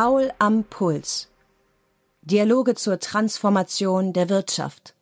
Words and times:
Paul 0.00 0.30
am 0.38 0.62
Puls. 0.62 1.28
Dialoge 2.22 2.76
zur 2.76 3.00
Transformation 3.00 4.12
der 4.12 4.28
Wirtschaft. 4.28 4.94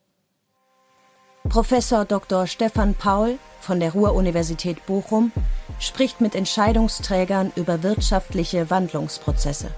Professor 1.47 2.03
Dr. 2.03 2.47
Stefan 2.47 2.95
Paul 2.95 3.37
von 3.61 3.79
der 3.79 3.91
Ruhr-Universität 3.91 4.83
Bochum 4.87 5.31
spricht 5.79 6.19
mit 6.19 6.33
Entscheidungsträgern 6.33 7.51
über 7.55 7.83
wirtschaftliche 7.83 8.71
Wandlungsprozesse. 8.71 9.69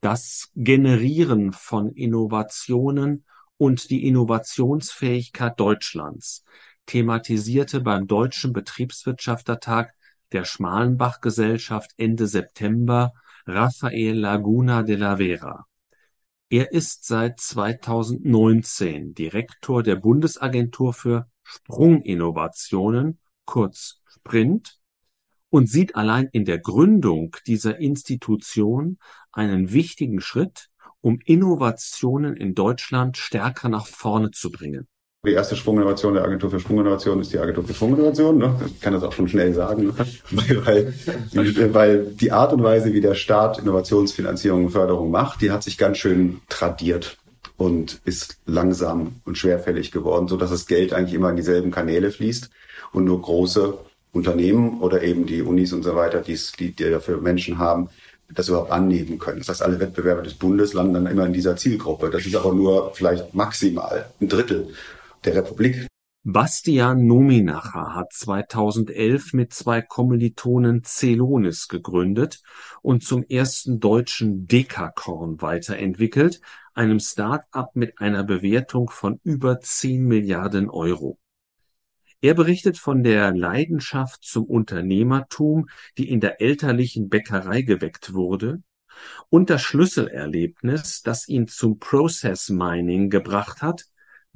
Das 0.00 0.48
Generieren 0.56 1.52
von 1.52 1.92
Innovationen 1.92 3.24
und 3.56 3.90
die 3.90 4.04
Innovationsfähigkeit 4.08 5.60
Deutschlands 5.60 6.44
thematisierte 6.86 7.82
beim 7.82 8.08
Deutschen 8.08 8.52
Betriebswirtschaftertag 8.52 9.94
der 10.32 10.44
Schmalenbach-Gesellschaft 10.44 11.92
Ende 11.98 12.26
September 12.26 13.12
Rafael 13.48 14.18
Laguna 14.18 14.82
de 14.82 14.96
la 14.96 15.18
Vera. 15.18 15.66
Er 16.50 16.72
ist 16.72 17.06
seit 17.06 17.38
2019 17.38 19.14
Direktor 19.14 19.84
der 19.84 19.94
Bundesagentur 19.94 20.92
für 20.92 21.30
Sprunginnovationen, 21.44 23.20
kurz 23.44 24.02
Sprint, 24.08 24.80
und 25.48 25.70
sieht 25.70 25.94
allein 25.94 26.28
in 26.32 26.44
der 26.44 26.58
Gründung 26.58 27.36
dieser 27.46 27.78
Institution 27.78 28.98
einen 29.30 29.72
wichtigen 29.72 30.20
Schritt, 30.20 30.68
um 31.00 31.20
Innovationen 31.24 32.36
in 32.36 32.56
Deutschland 32.56 33.16
stärker 33.16 33.68
nach 33.68 33.86
vorne 33.86 34.32
zu 34.32 34.50
bringen. 34.50 34.88
Die 35.26 35.32
erste 35.32 35.56
Sprunginnovation 35.56 36.14
der 36.14 36.22
Agentur 36.22 36.50
für 36.50 36.60
Sprunginnovation 36.60 37.20
ist 37.20 37.32
die 37.32 37.38
Agentur 37.40 37.64
für 37.64 37.74
Sprunginnovation. 37.74 38.38
Ne? 38.38 38.54
Ich 38.66 38.80
kann 38.80 38.92
das 38.92 39.02
auch 39.02 39.12
schon 39.12 39.26
schnell 39.26 39.52
sagen, 39.52 39.86
ne? 39.86 39.94
weil, 40.30 40.94
weil, 41.32 41.74
weil 41.74 42.04
die 42.04 42.30
Art 42.30 42.52
und 42.52 42.62
Weise, 42.62 42.92
wie 42.92 43.00
der 43.00 43.16
Staat 43.16 43.58
Innovationsfinanzierung 43.58 44.66
und 44.66 44.70
Förderung 44.70 45.10
macht, 45.10 45.42
die 45.42 45.50
hat 45.50 45.64
sich 45.64 45.78
ganz 45.78 45.98
schön 45.98 46.40
tradiert 46.48 47.18
und 47.56 48.00
ist 48.04 48.38
langsam 48.46 49.16
und 49.24 49.36
schwerfällig 49.36 49.90
geworden, 49.90 50.28
so 50.28 50.36
dass 50.36 50.50
das 50.50 50.66
Geld 50.66 50.92
eigentlich 50.92 51.14
immer 51.14 51.30
in 51.30 51.36
dieselben 51.36 51.72
Kanäle 51.72 52.12
fließt 52.12 52.48
und 52.92 53.04
nur 53.04 53.20
große 53.20 53.76
Unternehmen 54.12 54.80
oder 54.80 55.02
eben 55.02 55.26
die 55.26 55.42
Unis 55.42 55.72
und 55.72 55.82
so 55.82 55.96
weiter, 55.96 56.20
die, 56.20 56.38
die 56.60 56.72
dafür 56.72 57.20
Menschen 57.20 57.58
haben, 57.58 57.88
das 58.28 58.48
überhaupt 58.48 58.70
annehmen 58.70 59.18
können. 59.18 59.38
Das 59.38 59.48
heißt, 59.48 59.62
alle 59.62 59.80
Wettbewerber 59.80 60.22
des 60.22 60.34
Bundes 60.34 60.72
landen 60.72 60.94
dann 60.94 61.06
immer 61.06 61.26
in 61.26 61.32
dieser 61.32 61.56
Zielgruppe. 61.56 62.10
Das 62.10 62.24
ist 62.24 62.36
aber 62.36 62.52
nur 62.52 62.92
vielleicht 62.94 63.34
maximal 63.34 64.06
ein 64.20 64.28
Drittel 64.28 64.68
der 65.24 65.36
Republik. 65.36 65.86
Bastian 66.28 67.06
Nominacher 67.06 67.94
hat 67.94 68.12
2011 68.12 69.32
mit 69.32 69.52
zwei 69.52 69.80
Kommilitonen 69.80 70.82
Celonis 70.82 71.68
gegründet 71.68 72.42
und 72.82 73.04
zum 73.04 73.22
ersten 73.22 73.78
deutschen 73.78 74.48
Dekakorn 74.48 75.40
weiterentwickelt, 75.40 76.40
einem 76.74 76.98
Start-up 76.98 77.76
mit 77.76 78.00
einer 78.00 78.24
Bewertung 78.24 78.90
von 78.90 79.20
über 79.22 79.60
10 79.60 80.02
Milliarden 80.02 80.68
Euro. 80.68 81.18
Er 82.20 82.34
berichtet 82.34 82.76
von 82.76 83.04
der 83.04 83.32
Leidenschaft 83.32 84.24
zum 84.24 84.46
Unternehmertum, 84.46 85.68
die 85.96 86.10
in 86.10 86.18
der 86.18 86.40
elterlichen 86.40 87.08
Bäckerei 87.08 87.62
geweckt 87.62 88.14
wurde, 88.14 88.62
und 89.28 89.48
das 89.48 89.62
Schlüsselerlebnis, 89.62 91.02
das 91.02 91.28
ihn 91.28 91.46
zum 91.46 91.78
Process 91.78 92.48
Mining 92.48 93.10
gebracht 93.10 93.62
hat, 93.62 93.84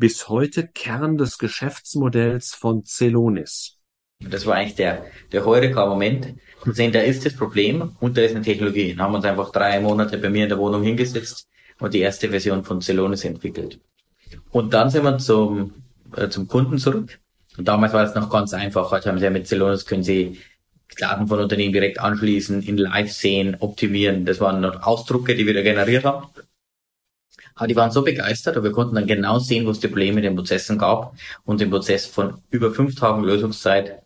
bis 0.00 0.28
heute 0.30 0.66
Kern 0.66 1.18
des 1.18 1.38
Geschäftsmodells 1.38 2.54
von 2.54 2.84
Celonis. 2.84 3.76
Das 4.18 4.46
war 4.46 4.56
eigentlich 4.56 4.74
der, 4.74 5.04
der 5.30 5.44
heurige 5.44 5.74
Moment. 5.76 6.34
Und 6.64 6.74
sehen, 6.74 6.92
da 6.92 7.00
ist 7.00 7.24
das 7.24 7.36
Problem 7.36 7.96
und 8.00 8.16
da 8.16 8.22
ist 8.22 8.34
eine 8.34 8.44
Technologie. 8.44 8.92
Dann 8.92 9.02
haben 9.02 9.12
wir 9.12 9.16
uns 9.18 9.26
einfach 9.26 9.52
drei 9.52 9.78
Monate 9.80 10.18
bei 10.18 10.30
mir 10.30 10.44
in 10.44 10.48
der 10.48 10.58
Wohnung 10.58 10.82
hingesetzt 10.82 11.46
und 11.78 11.94
die 11.94 12.00
erste 12.00 12.28
Version 12.28 12.64
von 12.64 12.80
Celonis 12.80 13.24
entwickelt. 13.24 13.78
Und 14.50 14.74
dann 14.74 14.90
sind 14.90 15.04
wir 15.04 15.18
zum, 15.18 15.74
äh, 16.16 16.28
zum 16.28 16.48
Kunden 16.48 16.78
zurück. 16.78 17.18
Und 17.56 17.68
damals 17.68 17.92
war 17.92 18.04
es 18.04 18.14
noch 18.14 18.30
ganz 18.30 18.54
einfach. 18.54 18.90
Heute 18.90 19.10
haben 19.10 19.18
Sie 19.18 19.24
ja 19.24 19.30
mit 19.30 19.46
Celonis 19.46 19.86
können 19.86 20.02
Sie 20.02 20.38
Daten 20.98 21.28
von 21.28 21.38
Unternehmen 21.40 21.72
direkt 21.72 22.00
anschließen, 22.00 22.62
in 22.62 22.78
Live 22.78 23.12
sehen, 23.12 23.56
optimieren. 23.60 24.24
Das 24.24 24.40
waren 24.40 24.60
noch 24.60 24.82
Ausdrucke, 24.82 25.34
die 25.34 25.46
wir 25.46 25.54
da 25.54 25.62
generiert 25.62 26.04
haben. 26.04 26.26
Aber 27.60 27.68
die 27.68 27.76
waren 27.76 27.90
so 27.90 28.00
begeistert, 28.00 28.56
aber 28.56 28.64
wir 28.64 28.72
konnten 28.72 28.94
dann 28.94 29.06
genau 29.06 29.38
sehen, 29.38 29.66
wo 29.66 29.70
es 29.70 29.80
die 29.80 29.88
Probleme 29.88 30.20
in 30.20 30.22
den 30.22 30.34
Prozessen 30.34 30.78
gab 30.78 31.14
und 31.44 31.60
den 31.60 31.68
Prozess 31.68 32.06
von 32.06 32.40
über 32.48 32.72
fünf 32.72 32.94
Tagen 32.94 33.22
Lösungszeit 33.22 34.00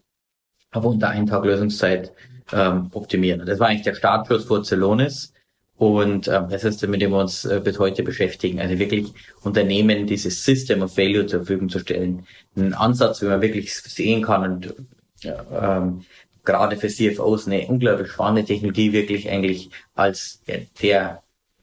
auf 0.72 0.84
unter 0.84 1.10
einen 1.10 1.28
Tag 1.28 1.44
Lösungszeit 1.44 2.10
ähm, 2.52 2.90
optimieren. 2.92 3.46
Das 3.46 3.60
war 3.60 3.68
eigentlich 3.68 3.84
der 3.84 3.94
Startschuss 3.94 4.46
vor 4.46 4.64
Celonis. 4.64 5.32
Und 5.76 6.26
ähm, 6.26 6.48
das 6.50 6.64
ist, 6.64 6.84
mit 6.88 7.00
dem 7.00 7.12
wir 7.12 7.18
uns 7.18 7.44
äh, 7.44 7.60
bis 7.62 7.78
heute 7.78 8.02
beschäftigen. 8.02 8.58
Also 8.58 8.76
wirklich 8.80 9.12
Unternehmen 9.44 10.08
dieses 10.08 10.44
System 10.44 10.82
of 10.82 10.96
Value 10.96 11.26
zur 11.26 11.40
Verfügung 11.40 11.68
zu 11.68 11.78
stellen. 11.78 12.26
Ein 12.56 12.74
Ansatz, 12.74 13.22
wie 13.22 13.26
man 13.26 13.40
wirklich 13.40 13.72
sehen 13.72 14.22
kann 14.22 14.52
und 14.52 14.74
ja, 15.20 15.78
ähm, 15.78 16.04
gerade 16.44 16.76
für 16.76 16.88
CFOs 16.88 17.46
eine 17.46 17.68
unglaublich 17.68 18.10
spannende 18.10 18.44
Technologie 18.44 18.92
wirklich 18.92 19.30
eigentlich 19.30 19.70
als 19.94 20.42
der 20.48 20.62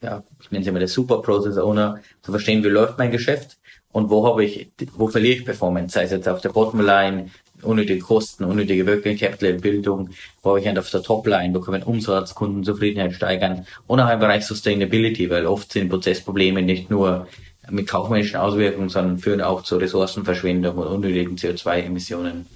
ja, 0.01 0.23
ich 0.41 0.51
nenne 0.51 0.63
sie 0.63 0.71
mal 0.71 0.79
der 0.79 0.87
Super 0.87 1.21
Process 1.21 1.57
Owner, 1.57 1.99
zu 2.21 2.31
verstehen, 2.31 2.63
wie 2.63 2.69
läuft 2.69 2.97
mein 2.97 3.11
Geschäft 3.11 3.57
und 3.91 4.09
wo 4.09 4.25
habe 4.25 4.43
ich, 4.43 4.69
wo 4.93 5.07
verliere 5.07 5.39
ich 5.39 5.45
Performance, 5.45 5.93
sei 5.93 6.03
es 6.03 6.11
jetzt 6.11 6.27
auf 6.27 6.41
der 6.41 6.49
Bottomline, 6.49 7.29
unnötige 7.61 7.99
Kosten, 7.99 8.43
unnötige 8.43 8.87
Working 8.87 9.17
Capital 9.17 9.53
Bildung, 9.53 10.09
wo 10.41 10.51
habe 10.51 10.59
ich 10.59 10.67
halt 10.67 10.79
auf 10.79 10.89
der 10.89 11.03
Topline, 11.03 11.53
wo 11.53 11.59
kann 11.59 11.73
man 11.73 11.83
Umsatz, 11.83 12.33
Kundenzufriedenheit 12.33 13.13
steigern 13.13 13.65
und 13.87 13.99
auch 13.99 14.11
im 14.11 14.19
Bereich 14.19 14.45
Sustainability, 14.45 15.29
weil 15.29 15.45
oft 15.45 15.71
sind 15.71 15.89
Prozessprobleme 15.89 16.61
nicht 16.63 16.89
nur 16.89 17.27
mit 17.69 17.87
kaufmännischen 17.87 18.39
Auswirkungen, 18.39 18.89
sondern 18.89 19.19
führen 19.19 19.41
auch 19.41 19.61
zu 19.61 19.77
Ressourcenverschwendung 19.77 20.77
und 20.77 20.87
unnötigen 20.87 21.35
CO2-Emissionen. 21.35 22.47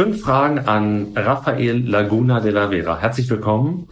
Fünf 0.00 0.22
Fragen 0.22 0.60
an 0.60 1.12
Rafael 1.14 1.86
Laguna 1.86 2.40
de 2.40 2.52
la 2.52 2.70
Vera. 2.70 2.98
Herzlich 2.98 3.28
willkommen. 3.28 3.86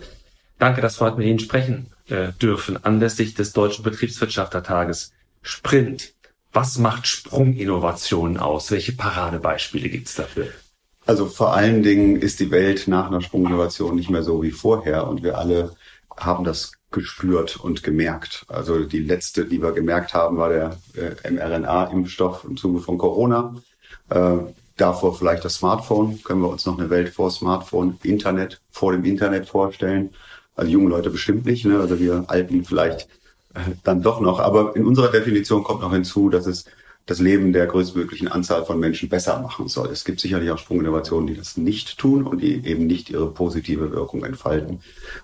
Danke, 0.58 0.80
dass 0.80 0.98
wir 0.98 1.04
heute 1.04 1.18
mit 1.18 1.26
Ihnen 1.26 1.38
sprechen 1.38 1.90
äh, 2.08 2.32
dürfen 2.40 2.82
anlässlich 2.82 3.34
des 3.34 3.52
Deutschen 3.52 3.84
Betriebswirtschaftertages. 3.84 5.12
Sprint. 5.42 6.14
Was 6.50 6.78
macht 6.78 7.06
Sprunginnovationen 7.06 8.38
aus? 8.38 8.70
Welche 8.70 8.92
Paradebeispiele 8.92 9.90
gibt 9.90 10.08
es 10.08 10.14
dafür? 10.14 10.46
Also 11.04 11.26
vor 11.26 11.52
allen 11.52 11.82
Dingen 11.82 12.16
ist 12.16 12.40
die 12.40 12.50
Welt 12.50 12.88
nach 12.88 13.08
einer 13.08 13.20
Sprunginnovation 13.20 13.94
nicht 13.94 14.08
mehr 14.08 14.22
so 14.22 14.42
wie 14.42 14.50
vorher 14.50 15.08
und 15.08 15.22
wir 15.22 15.36
alle 15.36 15.76
haben 16.16 16.42
das 16.42 16.72
gespürt 16.90 17.58
und 17.58 17.82
gemerkt. 17.82 18.46
Also 18.48 18.86
die 18.86 19.00
letzte, 19.00 19.44
die 19.44 19.60
wir 19.60 19.72
gemerkt 19.72 20.14
haben, 20.14 20.38
war 20.38 20.48
der 20.48 20.78
äh, 20.94 21.30
mRNA-Impfstoff 21.30 22.44
im 22.44 22.56
Zuge 22.56 22.80
von 22.80 22.96
Corona. 22.96 23.56
Äh, 24.08 24.38
davor 24.80 25.14
vielleicht 25.14 25.44
das 25.44 25.54
Smartphone. 25.54 26.22
Können 26.22 26.40
wir 26.40 26.48
uns 26.48 26.66
noch 26.66 26.78
eine 26.78 26.90
Welt 26.90 27.10
vor 27.10 27.30
Smartphone, 27.30 27.98
Internet, 28.02 28.60
vor 28.70 28.92
dem 28.92 29.04
Internet 29.04 29.48
vorstellen? 29.48 30.10
Also 30.56 30.70
junge 30.70 30.88
Leute 30.88 31.10
bestimmt 31.10 31.46
nicht, 31.46 31.64
ne? 31.64 31.78
also 31.78 32.00
wir 32.00 32.24
Alten 32.26 32.64
vielleicht 32.64 33.08
äh, 33.54 33.60
dann 33.84 34.02
doch 34.02 34.20
noch. 34.20 34.40
Aber 34.40 34.74
in 34.74 34.86
unserer 34.86 35.08
Definition 35.08 35.62
kommt 35.62 35.82
noch 35.82 35.92
hinzu, 35.92 36.30
dass 36.30 36.46
es 36.46 36.64
das 37.08 37.20
Leben 37.20 37.54
der 37.54 37.66
größtmöglichen 37.66 38.28
Anzahl 38.28 38.66
von 38.66 38.78
Menschen 38.78 39.08
besser 39.08 39.40
machen 39.40 39.66
soll. 39.66 39.88
Es 39.88 40.04
gibt 40.04 40.20
sicherlich 40.20 40.50
auch 40.50 40.58
Sprunginnovationen, 40.58 41.26
die 41.26 41.34
das 41.34 41.56
nicht 41.56 41.96
tun 41.96 42.24
und 42.24 42.42
die 42.42 42.62
eben 42.66 42.86
nicht 42.86 43.08
ihre 43.08 43.30
positive 43.30 43.90
Wirkung 43.92 44.24
entfalten. 44.24 44.80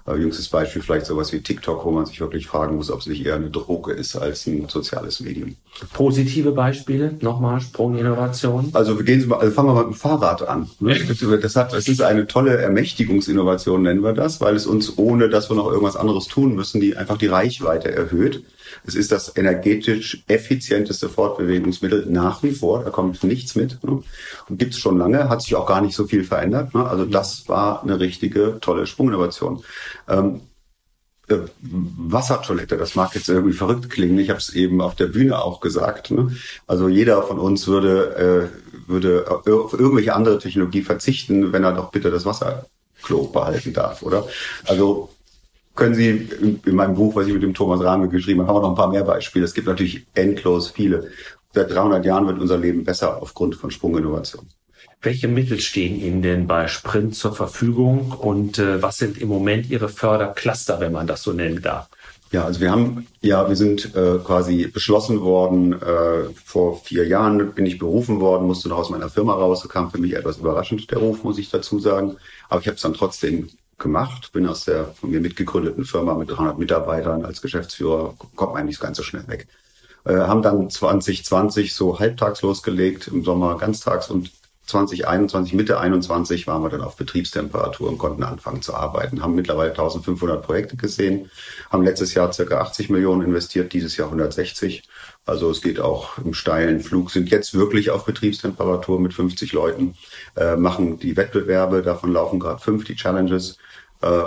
Äh, 0.07 0.17
jüngstes 0.17 0.49
Beispiel 0.49 0.81
vielleicht 0.81 1.05
sowas 1.05 1.35
wie 1.35 1.43
TikTok, 1.43 1.85
wo 1.85 1.91
man 1.91 2.07
sich 2.07 2.21
wirklich 2.21 2.47
fragen 2.47 2.77
muss, 2.77 2.91
ob 2.91 3.01
es 3.01 3.07
nicht 3.07 3.25
eher 3.25 3.35
eine 3.35 3.51
Droge 3.51 3.93
ist 3.93 4.17
als 4.17 4.47
ein 4.47 4.67
soziales 4.71 5.21
Medium. 5.21 5.57
Positive 5.93 6.53
Beispiele, 6.53 7.19
nochmal 7.21 7.61
Sprunginnovation. 7.61 8.71
Also 8.73 8.97
wir 8.97 9.05
gehen 9.05 9.29
mal, 9.29 9.41
also 9.41 9.53
fangen 9.53 9.69
wir 9.69 9.75
mal 9.75 9.85
mit 9.85 9.95
dem 9.95 9.99
Fahrrad 9.99 10.49
an. 10.49 10.71
Ne? 10.81 10.99
Das 11.43 11.55
hat, 11.55 11.75
es 11.75 11.87
ist 11.87 12.01
eine 12.01 12.27
tolle 12.27 12.57
Ermächtigungsinnovation, 12.57 13.83
nennen 13.83 14.03
wir 14.03 14.15
das, 14.15 14.41
weil 14.41 14.57
es 14.57 14.67
uns, 14.67 14.97
ohne 14.97 15.29
dass 15.29 15.51
wir 15.51 15.57
noch 15.57 15.67
irgendwas 15.67 15.97
anderes 15.97 16.29
tun 16.29 16.55
müssen, 16.55 16.81
die 16.81 16.97
einfach 16.97 17.19
die 17.19 17.27
Reichweite 17.27 17.93
erhöht. 17.93 18.43
Es 18.87 18.95
ist 18.95 19.13
das 19.13 19.37
energetisch 19.37 20.25
effizienteste 20.29 21.09
Fortbewegungsmittel 21.09 22.07
nach 22.07 22.43
wie 22.43 22.53
vor. 22.53 22.85
Da 22.85 22.91
kommt 22.91 23.23
nichts 23.25 23.55
mit. 23.55 23.83
Ne? 23.85 24.03
Und 24.49 24.59
gibt 24.59 24.75
es 24.75 24.81
schon 24.81 24.99
lange, 24.99 25.29
hat 25.29 25.43
sich 25.43 25.55
auch 25.55 25.67
gar 25.67 25.81
nicht 25.81 25.95
so 25.95 26.07
viel 26.07 26.25
verändert. 26.25 26.75
Ne? 26.75 26.87
Also 26.87 27.05
das 27.05 27.49
war 27.49 27.83
eine 27.83 28.01
richtige 28.01 28.59
tolle 28.61 28.87
Sprunginnovation. 28.87 29.63
Ähm, 30.09 30.43
äh, 31.29 31.39
Wassertoilette, 31.63 32.77
das 32.77 32.97
mag 32.97 33.15
jetzt 33.15 33.29
irgendwie 33.31 33.55
verrückt 33.55 33.89
klingen. 33.89 34.19
Ich 34.19 34.29
habe 34.29 34.41
es 34.41 34.53
eben 34.55 34.83
auf 34.83 34.95
der 34.95 35.07
Bühne 35.07 35.43
auch 35.43 35.61
gesagt. 35.61 36.11
Ne? 36.11 36.37
Also 36.67 36.89
jeder 36.89 37.23
von 37.23 37.39
uns 37.39 37.67
würde, 37.67 38.51
äh, 38.51 38.91
würde 38.91 39.27
auf 39.31 39.73
irgendwelche 39.73 40.15
andere 40.15 40.39
Technologie 40.39 40.83
verzichten, 40.83 41.53
wenn 41.53 41.65
er 41.65 41.73
doch 41.73 41.91
bitte 41.91 42.11
das 42.11 42.27
Wasser 42.27 42.67
Klo 43.03 43.27
behalten 43.27 43.73
darf, 43.73 44.03
oder? 44.03 44.27
Also 44.65 45.11
können 45.75 45.95
Sie 45.95 46.09
in, 46.09 46.61
in 46.65 46.75
meinem 46.75 46.95
Buch, 46.95 47.15
was 47.17 47.27
ich 47.27 47.33
mit 47.33 47.43
dem 47.43 47.55
Thomas 47.55 47.81
Rahme 47.81 48.09
geschrieben 48.09 48.41
habe, 48.41 48.49
haben 48.49 48.57
wir 48.57 48.63
noch 48.63 48.71
ein 48.71 48.77
paar 48.77 48.91
mehr 48.91 49.05
Beispiele. 49.05 49.45
Es 49.45 49.55
gibt 49.55 49.67
natürlich 49.67 50.07
endlos 50.15 50.71
viele. 50.71 51.11
Seit 51.53 51.71
300 51.71 52.05
Jahren 52.05 52.27
wird 52.27 52.41
unser 52.41 52.59
Leben 52.59 52.85
besser 52.85 53.21
aufgrund 53.21 53.55
von 53.57 53.71
Sprunginnovation. 53.71 54.47
Welche 55.03 55.29
Mittel 55.29 55.61
stehen 55.61 56.01
Ihnen 56.01 56.23
denn 56.23 56.47
bei 56.47 56.67
Sprint 56.67 57.15
zur 57.15 57.35
Verfügung 57.35 58.13
und 58.13 58.59
äh, 58.59 58.83
was 58.83 58.97
sind 58.97 59.19
im 59.19 59.29
Moment 59.29 59.69
Ihre 59.69 59.89
Fördercluster, 59.89 60.81
wenn 60.81 60.93
man 60.93 61.07
das 61.07 61.23
so 61.23 61.33
nennen 61.33 61.61
darf? 61.61 61.89
Ja, 62.33 62.47
also 62.47 62.61
wir 62.61 62.71
haben, 62.71 63.07
ja, 63.21 63.49
wir 63.49 63.55
sind 63.55 63.95
äh, 63.95 64.19
quasi 64.25 64.67
beschlossen 64.67 65.21
worden, 65.21 65.75
äh, 65.75 66.31
vor 66.45 66.81
vier 66.83 67.07
Jahren 67.07 67.53
bin 67.53 67.67
ich 67.67 67.79
berufen 67.79 68.19
worden, 68.19 68.47
musste 68.47 68.69
noch 68.69 68.79
aus 68.79 68.91
meiner 68.91 69.11
Firma 69.11 69.35
raus, 69.35 69.69
kam 69.69 69.91
für 69.91 69.99
mich 69.99 70.15
etwas 70.15 70.39
überraschend, 70.39 70.91
der 70.91 70.99
Ruf, 70.99 71.23
muss 71.23 71.39
ich 71.39 71.51
dazu 71.51 71.79
sagen. 71.79 72.17
Aber 72.49 72.61
ich 72.61 72.67
habe 72.67 72.77
es 72.77 72.83
dann 72.83 72.95
trotzdem 72.95 73.51
gemacht, 73.79 74.33
bin 74.33 74.47
aus 74.47 74.65
der 74.65 74.87
von 74.87 75.11
mir 75.11 75.21
mitgegründeten 75.21 75.85
Firma 75.85 76.15
mit 76.15 76.31
300 76.31 76.59
Mitarbeitern 76.59 77.25
als 77.25 77.43
Geschäftsführer, 77.43 78.15
kommt 78.37 78.57
eigentlich 78.57 78.81
ganz 78.81 78.97
so 78.97 79.03
schnell 79.03 79.27
weg. 79.29 79.49
Äh, 80.05 80.15
haben 80.15 80.43
dann 80.43 80.71
2020 80.71 81.75
so 81.75 81.99
halbtags 81.99 82.43
losgelegt, 82.43 83.09
im 83.09 83.25
Sommer 83.25 83.57
ganztags 83.57 84.11
und 84.11 84.31
2021, 84.67 85.53
Mitte 85.53 85.79
21 85.79 86.47
waren 86.47 86.63
wir 86.63 86.71
dann 86.71 86.81
auf 86.81 86.97
Betriebstemperatur 86.97 87.89
und 87.89 87.99
konnten 87.99 88.23
anfangen 88.23 88.63
zu 88.63 88.75
arbeiten. 88.75 89.23
Haben 89.23 89.35
mittlerweile 89.35 89.71
1500 89.71 90.43
Projekte 90.43 90.77
gesehen, 90.77 91.31
haben 91.71 91.85
letztes 91.85 92.15
Jahr 92.15 92.33
circa 92.33 92.61
80 92.61 92.89
Millionen 92.89 93.23
investiert, 93.23 93.75
dieses 93.75 93.97
Jahr 93.99 94.09
160. 94.09 94.83
Also 95.27 95.51
es 95.51 95.61
geht 95.61 95.81
auch 95.81 96.17
im 96.19 96.33
steilen 96.33 96.81
Flug, 96.81 97.11
sind 97.11 97.31
jetzt 97.31 97.55
wirklich 97.55 97.91
auf 97.91 98.07
Betriebstemperatur 98.07 99.01
mit 99.01 99.13
50 99.13 99.53
Leuten, 99.53 99.97
äh, 100.37 100.57
machen 100.57 100.99
die 100.99 101.17
Wettbewerbe, 101.17 101.83
davon 101.83 102.13
laufen 102.13 102.41
gerade 102.41 102.61
fünf 102.61 102.85
die 102.85 102.97
Challenges 102.97 103.59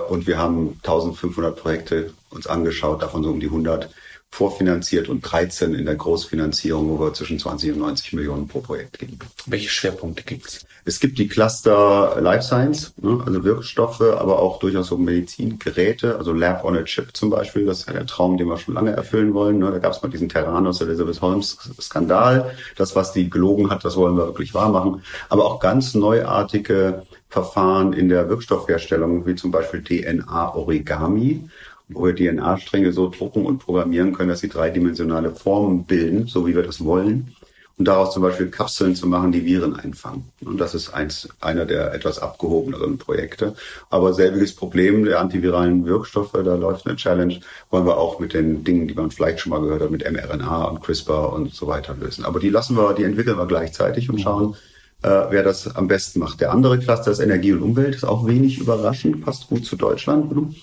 und 0.10 0.28
wir 0.28 0.38
haben 0.38 0.80
1500 0.84 1.56
Projekte 1.56 2.14
uns 2.30 2.48
angeschaut, 2.48 3.02
davon 3.02 3.24
so 3.24 3.30
um 3.30 3.40
die 3.40 3.48
100 3.48 3.90
vorfinanziert 4.30 5.10
und 5.10 5.22
13 5.22 5.74
in 5.74 5.86
der 5.86 5.96
Großfinanzierung, 5.96 6.90
wo 6.90 7.00
wir 7.00 7.14
zwischen 7.14 7.40
20 7.40 7.72
und 7.72 7.80
90 7.80 8.14
Millionen 8.14 8.48
pro 8.48 8.60
Projekt 8.60 9.00
geben. 9.00 9.18
Welche 9.46 9.70
Schwerpunkte 9.70 10.24
gibt's? 10.24 10.66
Es 10.86 11.00
gibt 11.00 11.18
die 11.18 11.28
Cluster 11.28 12.18
Life 12.22 12.44
Science, 12.44 12.94
ne, 13.02 13.22
also 13.26 13.44
Wirkstoffe, 13.44 14.02
aber 14.02 14.40
auch 14.40 14.60
durchaus 14.60 14.88
so 14.88 14.98
Medizingeräte, 14.98 16.18
also 16.18 16.34
Lab 16.34 16.64
on 16.64 16.78
a 16.78 16.84
Chip 16.84 17.16
zum 17.16 17.30
Beispiel. 17.30 17.66
Das 17.66 17.80
ist 17.80 17.88
ja 17.88 17.94
der 17.94 18.06
Traum, 18.06 18.38
den 18.38 18.48
wir 18.48 18.58
schon 18.58 18.76
lange 18.76 18.92
erfüllen 18.92 19.34
wollen. 19.34 19.58
Ne. 19.58 19.72
Da 19.72 19.80
gab 19.80 19.94
es 19.94 20.02
mal 20.02 20.10
diesen 20.10 20.30
Terranos 20.30 20.82
Elizabeth 20.82 21.22
Holmes 21.22 21.58
Skandal. 21.82 22.52
Das, 22.76 22.96
was 22.96 23.12
die 23.12 23.30
gelogen 23.30 23.70
hat, 23.70 23.84
das 23.84 23.98
wollen 23.98 24.16
wir 24.16 24.28
wirklich 24.28 24.54
wahr 24.54 24.70
machen. 24.70 25.02
Aber 25.30 25.46
auch 25.46 25.60
ganz 25.60 25.94
neuartige 25.96 27.07
Verfahren 27.30 27.94
in 27.94 28.10
der 28.10 28.30
Wirkstoffherstellung, 28.30 29.26
wie 29.26 29.36
zum 29.36 29.52
Beispiel 29.52 29.84
DNA-Origami 29.84 31.50
wo 31.90 32.06
wir 32.06 32.16
DNA-Stränge 32.16 32.92
so 32.92 33.10
drucken 33.10 33.46
und 33.46 33.60
programmieren 33.60 34.14
können, 34.14 34.30
dass 34.30 34.42
sie 34.42 34.50
dreidimensionale 34.50 35.32
Formen 35.32 35.86
bilden, 35.86 36.28
so 36.28 36.46
wie 36.48 36.56
wir 36.56 36.64
das 36.64 36.84
wollen. 36.84 37.34
Und 37.78 37.88
daraus 37.88 38.12
zum 38.12 38.24
Beispiel 38.24 38.48
Kapseln 38.50 38.96
zu 38.96 39.06
machen, 39.06 39.32
die 39.32 39.46
Viren 39.46 39.76
einfangen. 39.76 40.32
Und 40.44 40.60
das 40.60 40.74
ist 40.74 40.90
eins, 40.96 41.30
einer 41.40 41.66
der 41.66 41.94
etwas 41.94 42.18
abgehobeneren 42.18 42.98
Projekte. 42.98 43.54
Aber 43.92 44.14
selbiges 44.14 44.56
Problem 44.56 45.06
der 45.06 45.20
antiviralen 45.20 45.86
Wirkstoffe, 45.86 46.32
da 46.34 46.56
läuft 46.56 46.88
eine 46.88 46.96
Challenge, 46.96 47.40
wollen 47.70 47.86
wir 47.86 47.98
auch 47.98 48.20
mit 48.20 48.34
den 48.34 48.64
Dingen, 48.64 48.88
die 48.88 48.96
man 48.96 49.12
vielleicht 49.12 49.42
schon 49.42 49.52
mal 49.52 49.62
gehört 49.62 49.84
hat, 49.84 49.92
mit 49.92 50.12
mRNA 50.12 50.64
und 50.64 50.82
CRISPR 50.82 51.32
und 51.32 51.54
so 51.54 51.68
weiter 51.68 51.96
lösen. 51.96 52.26
Aber 52.26 52.40
die 52.40 52.50
lassen 52.50 52.76
wir, 52.76 52.96
die 52.96 53.04
entwickeln 53.04 53.38
wir 53.38 53.46
gleichzeitig 53.46 54.10
und 54.10 54.20
schauen, 54.20 54.56
äh, 55.04 55.10
wer 55.30 55.44
das 55.44 55.76
am 55.76 55.88
besten 55.88 56.20
macht. 56.20 56.42
Der 56.42 56.52
andere 56.52 56.80
Cluster 56.80 57.12
ist 57.12 57.20
Energie 57.20 57.54
und 57.54 57.62
Umwelt, 57.62 57.96
ist 57.96 58.04
auch 58.04 58.26
wenig 58.26 58.60
überraschend, 58.60 59.24
passt 59.24 59.48
gut 59.48 59.66
zu 59.66 59.76
Deutschland. 59.76 60.56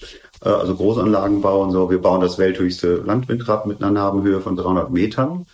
Äh, 0.43 0.49
also 0.49 0.75
Großanlagenbau 0.75 1.63
und 1.63 1.73
so. 1.73 1.91
Wir 1.91 2.01
bauen 2.01 2.21
das 2.21 2.39
welthöchste 2.39 2.97
Landwindrad 2.97 3.67
mit 3.67 3.83
einer 3.83 3.93
Nabenhöhe 3.93 4.41
von 4.41 4.57
300 4.57 4.91
Metern. 4.91 5.47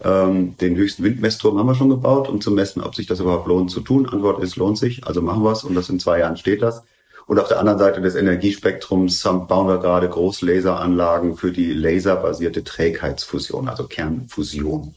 Ähm, 0.00 0.56
den 0.58 0.76
höchsten 0.76 1.02
Windmessturm 1.02 1.58
haben 1.58 1.66
wir 1.66 1.74
schon 1.74 1.88
gebaut, 1.88 2.28
um 2.28 2.40
zu 2.40 2.52
messen, 2.52 2.82
ob 2.82 2.94
sich 2.94 3.06
das 3.06 3.20
überhaupt 3.20 3.48
lohnt 3.48 3.70
zu 3.70 3.80
tun. 3.80 4.08
Antwort 4.08 4.42
ist, 4.42 4.56
lohnt 4.56 4.78
sich, 4.78 5.06
also 5.06 5.22
machen 5.22 5.42
wir 5.42 5.52
es 5.52 5.64
und 5.64 5.74
das 5.74 5.88
in 5.88 5.98
zwei 5.98 6.20
Jahren 6.20 6.36
steht 6.36 6.62
das. 6.62 6.82
Und 7.26 7.38
auf 7.38 7.48
der 7.48 7.58
anderen 7.58 7.78
Seite 7.78 8.00
des 8.00 8.14
Energiespektrums 8.14 9.22
bauen 9.22 9.68
wir 9.68 9.78
gerade 9.78 10.08
Großlaseranlagen 10.08 11.36
für 11.36 11.52
die 11.52 11.74
laserbasierte 11.74 12.64
Trägheitsfusion, 12.64 13.68
also 13.68 13.84
Kernfusion. 13.84 14.94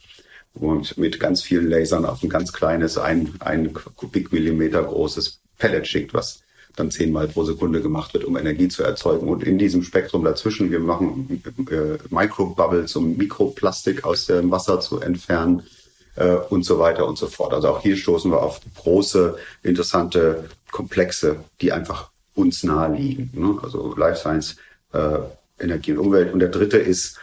Und 0.54 0.98
mit 0.98 1.20
ganz 1.20 1.42
vielen 1.42 1.70
Lasern 1.70 2.06
auf 2.06 2.24
ein 2.24 2.30
ganz 2.30 2.52
kleines, 2.52 2.98
ein, 2.98 3.36
ein 3.40 3.74
Kubikmillimeter 3.74 4.84
großes 4.84 5.40
Pellet 5.58 5.88
schickt, 5.88 6.14
was 6.14 6.42
dann 6.76 6.92
zehnmal 6.92 7.28
pro 7.28 7.44
Sekunde 7.44 7.82
gemacht 7.82 8.14
wird, 8.14 8.26
um 8.26 8.38
Energie 8.38 8.68
zu 8.68 8.84
erzeugen. 8.84 9.28
Und 9.28 9.44
in 9.44 9.58
diesem 9.58 9.84
Spektrum 9.84 10.24
dazwischen, 10.24 10.72
wir 10.72 10.80
machen 10.80 11.42
äh, 11.70 11.98
Microbubbles, 12.10 12.96
um 12.96 13.18
Mikroplastik 13.18 14.04
aus 14.04 14.26
dem 14.26 14.52
Wasser 14.52 14.80
zu 14.80 15.00
entfernen 15.00 15.64
äh, 16.16 16.36
und 16.50 16.64
so 16.64 16.80
weiter 16.80 17.08
und 17.08 17.18
so 17.18 17.28
fort. 17.28 17.54
Also 17.54 17.70
auch 17.70 17.82
hier 17.82 17.98
stoßen 17.98 18.32
wir 18.32 18.42
auf 18.42 18.62
große, 18.76 19.38
interessante 19.64 20.50
Komplexe, 20.72 21.44
die 21.60 21.72
einfach 21.72 22.10
uns 22.36 22.64
nahe 22.64 22.96
liegen. 22.96 23.30
Ne? 23.34 23.60
Also 23.62 23.94
Life 23.96 24.20
Science, 24.20 24.56
äh, 24.94 25.20
Energie 25.60 25.92
und 25.94 26.00
Umwelt. 26.00 26.34
Und 26.34 26.40
der 26.40 26.50
dritte 26.50 26.78
ist 26.78 27.18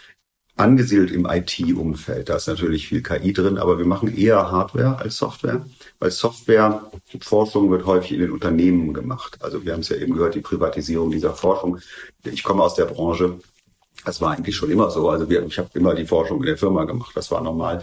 angesiedelt 0.58 1.10
im 1.10 1.26
IT-Umfeld. 1.26 2.28
Da 2.28 2.37
ist 2.37 2.49
natürlich 2.49 2.88
viel 2.88 3.02
KI 3.02 3.32
drin, 3.32 3.58
aber 3.58 3.78
wir 3.78 3.87
machen 3.87 4.16
eher 4.16 4.50
Hardware 4.50 4.99
als 4.99 5.16
Software, 5.16 5.64
weil 5.99 6.10
Softwareforschung 6.10 7.70
wird 7.70 7.87
häufig 7.87 8.12
in 8.12 8.20
den 8.20 8.32
Unternehmen 8.32 8.93
gemacht. 8.93 9.38
Also 9.40 9.64
wir 9.64 9.72
haben 9.72 9.81
es 9.81 9.88
ja 9.88 9.96
eben 9.96 10.14
gehört, 10.14 10.34
die 10.34 10.40
Privatisierung 10.40 11.10
dieser 11.10 11.34
Forschung. 11.34 11.78
Ich 12.25 12.43
komme 12.43 12.62
aus 12.62 12.75
der 12.75 12.87
Branche. 12.87 13.38
Das 14.05 14.20
war 14.20 14.32
eigentlich 14.32 14.56
schon 14.56 14.70
immer 14.70 14.90
so. 14.90 15.08
Also 15.08 15.28
wir, 15.28 15.44
ich 15.44 15.58
habe 15.58 15.69
immer 15.75 15.94
die 15.94 16.06
Forschung 16.06 16.40
in 16.40 16.46
der 16.46 16.58
Firma 16.58 16.84
gemacht. 16.84 17.12
Das 17.14 17.31
war 17.31 17.40
normal 17.40 17.82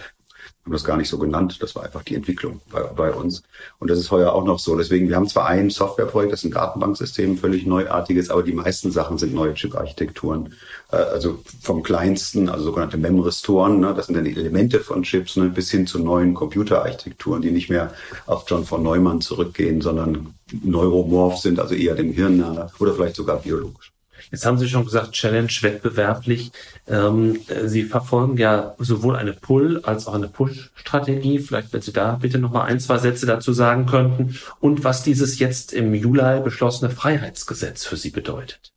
haben 0.65 0.71
das 0.71 0.83
gar 0.83 0.97
nicht 0.97 1.09
so 1.09 1.19
genannt. 1.19 1.57
Das 1.61 1.75
war 1.75 1.83
einfach 1.83 2.03
die 2.03 2.15
Entwicklung 2.15 2.61
bei, 2.71 2.81
bei 2.81 3.11
uns. 3.11 3.43
Und 3.79 3.89
das 3.89 3.99
ist 3.99 4.09
heuer 4.11 4.33
auch 4.33 4.43
noch 4.43 4.59
so. 4.59 4.75
Deswegen, 4.75 5.09
wir 5.09 5.15
haben 5.15 5.27
zwar 5.27 5.45
ein 5.45 5.69
Softwareprojekt, 5.69 6.33
das 6.33 6.39
ist 6.39 6.45
ein 6.45 6.53
Datenbanksystem, 6.53 7.37
völlig 7.37 7.65
neuartiges, 7.65 8.29
aber 8.29 8.41
die 8.41 8.53
meisten 8.53 8.91
Sachen 8.91 9.17
sind 9.17 9.33
neue 9.33 9.53
Chip-Architekturen. 9.53 10.53
Äh, 10.91 10.97
also 10.97 11.39
vom 11.61 11.83
kleinsten, 11.83 12.49
also 12.49 12.65
sogenannte 12.65 12.97
Memristoren, 12.97 13.79
ne, 13.79 13.93
das 13.95 14.07
sind 14.07 14.15
dann 14.15 14.25
die 14.25 14.35
Elemente 14.35 14.79
von 14.79 15.03
Chips, 15.03 15.35
ne, 15.37 15.49
bis 15.49 15.69
hin 15.69 15.85
zu 15.87 15.99
neuen 15.99 16.33
Computerarchitekturen, 16.33 17.41
die 17.41 17.51
nicht 17.51 17.69
mehr 17.69 17.93
auf 18.25 18.45
John 18.47 18.65
von 18.65 18.81
Neumann 18.81 19.21
zurückgehen, 19.21 19.81
sondern 19.81 20.33
neuromorph 20.63 21.37
sind, 21.37 21.59
also 21.59 21.75
eher 21.75 21.95
dem 21.95 22.11
Hirn 22.11 22.37
nahe 22.37 22.69
oder 22.79 22.93
vielleicht 22.93 23.15
sogar 23.15 23.37
biologisch. 23.37 23.94
Jetzt 24.31 24.45
haben 24.45 24.57
Sie 24.57 24.67
schon 24.67 24.85
gesagt, 24.85 25.11
Challenge 25.11 25.51
wettbewerblich. 25.61 26.51
Ähm, 26.87 27.39
Sie 27.65 27.83
verfolgen 27.83 28.37
ja 28.37 28.75
sowohl 28.77 29.15
eine 29.15 29.33
Pull- 29.33 29.81
als 29.83 30.07
auch 30.07 30.13
eine 30.13 30.27
Push-Strategie. 30.27 31.39
Vielleicht, 31.39 31.73
wenn 31.73 31.81
Sie 31.81 31.93
da 31.93 32.17
bitte 32.21 32.39
noch 32.39 32.51
mal 32.51 32.63
ein, 32.63 32.79
zwei 32.79 32.97
Sätze 32.97 33.25
dazu 33.25 33.53
sagen 33.53 33.85
könnten. 33.85 34.37
Und 34.59 34.83
was 34.83 35.03
dieses 35.03 35.39
jetzt 35.39 35.73
im 35.73 35.93
Juli 35.93 36.41
beschlossene 36.43 36.91
Freiheitsgesetz 36.91 37.85
für 37.85 37.97
Sie 37.97 38.09
bedeutet. 38.09 38.71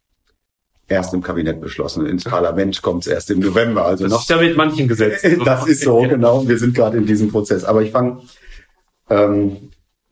Erst 0.87 1.13
im 1.13 1.23
Kabinett 1.23 1.61
beschlossen. 1.61 2.07
Ins 2.07 2.25
Parlament 2.25 2.81
kommt 2.81 3.07
es 3.07 3.13
erst 3.13 3.31
im 3.31 3.41
November. 3.41 3.85
Also 3.85 4.05
das 4.05 4.13
noch, 4.13 4.21
ist 4.23 4.31
ja 4.31 4.39
mit 4.39 4.57
manchen 4.57 4.89
Gesetzen. 4.89 5.43
das 5.45 5.67
ist 5.67 5.83
so, 5.83 6.01
genau. 6.01 6.49
Wir 6.49 6.59
sind 6.59 6.75
gerade 6.75 6.97
in 6.97 7.07
diesem 7.07 7.31
Prozess. 7.31 7.65
Aber 7.65 7.83
ich 7.83 7.91
fange 7.91 8.23
ähm, 9.11 9.71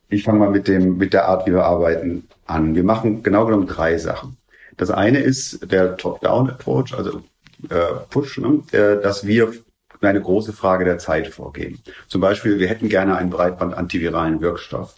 ich 0.09 0.23
fange 0.23 0.38
mal 0.38 0.50
mit 0.50 0.69
dem 0.69 0.99
mit 0.99 1.12
der 1.12 1.26
Art, 1.28 1.47
wie 1.47 1.52
wir 1.52 1.64
arbeiten, 1.64 2.28
an. 2.47 2.75
Wir 2.75 2.85
machen 2.85 3.23
genau 3.23 3.47
genommen 3.47 3.66
drei 3.66 3.99
Sachen. 3.99 4.37
Das 4.76 4.90
eine 4.90 5.21
ist 5.21 5.71
der 5.71 5.97
Top-Down-Approach, 5.97 6.95
also 6.95 7.23
äh, 7.71 7.76
Push, 8.11 8.38
ne? 8.38 8.62
äh, 8.73 9.00
dass 9.02 9.26
wir 9.26 9.52
eine 10.00 10.21
große 10.21 10.52
Frage 10.52 10.85
der 10.85 10.99
Zeit 10.99 11.28
vorgeben. 11.28 11.80
Zum 12.09 12.21
Beispiel, 12.21 12.59
wir 12.59 12.68
hätten 12.68 12.88
gerne 12.88 13.16
einen 13.16 13.30
Breitband-antiviralen 13.30 14.40
Wirkstoff. 14.40 14.97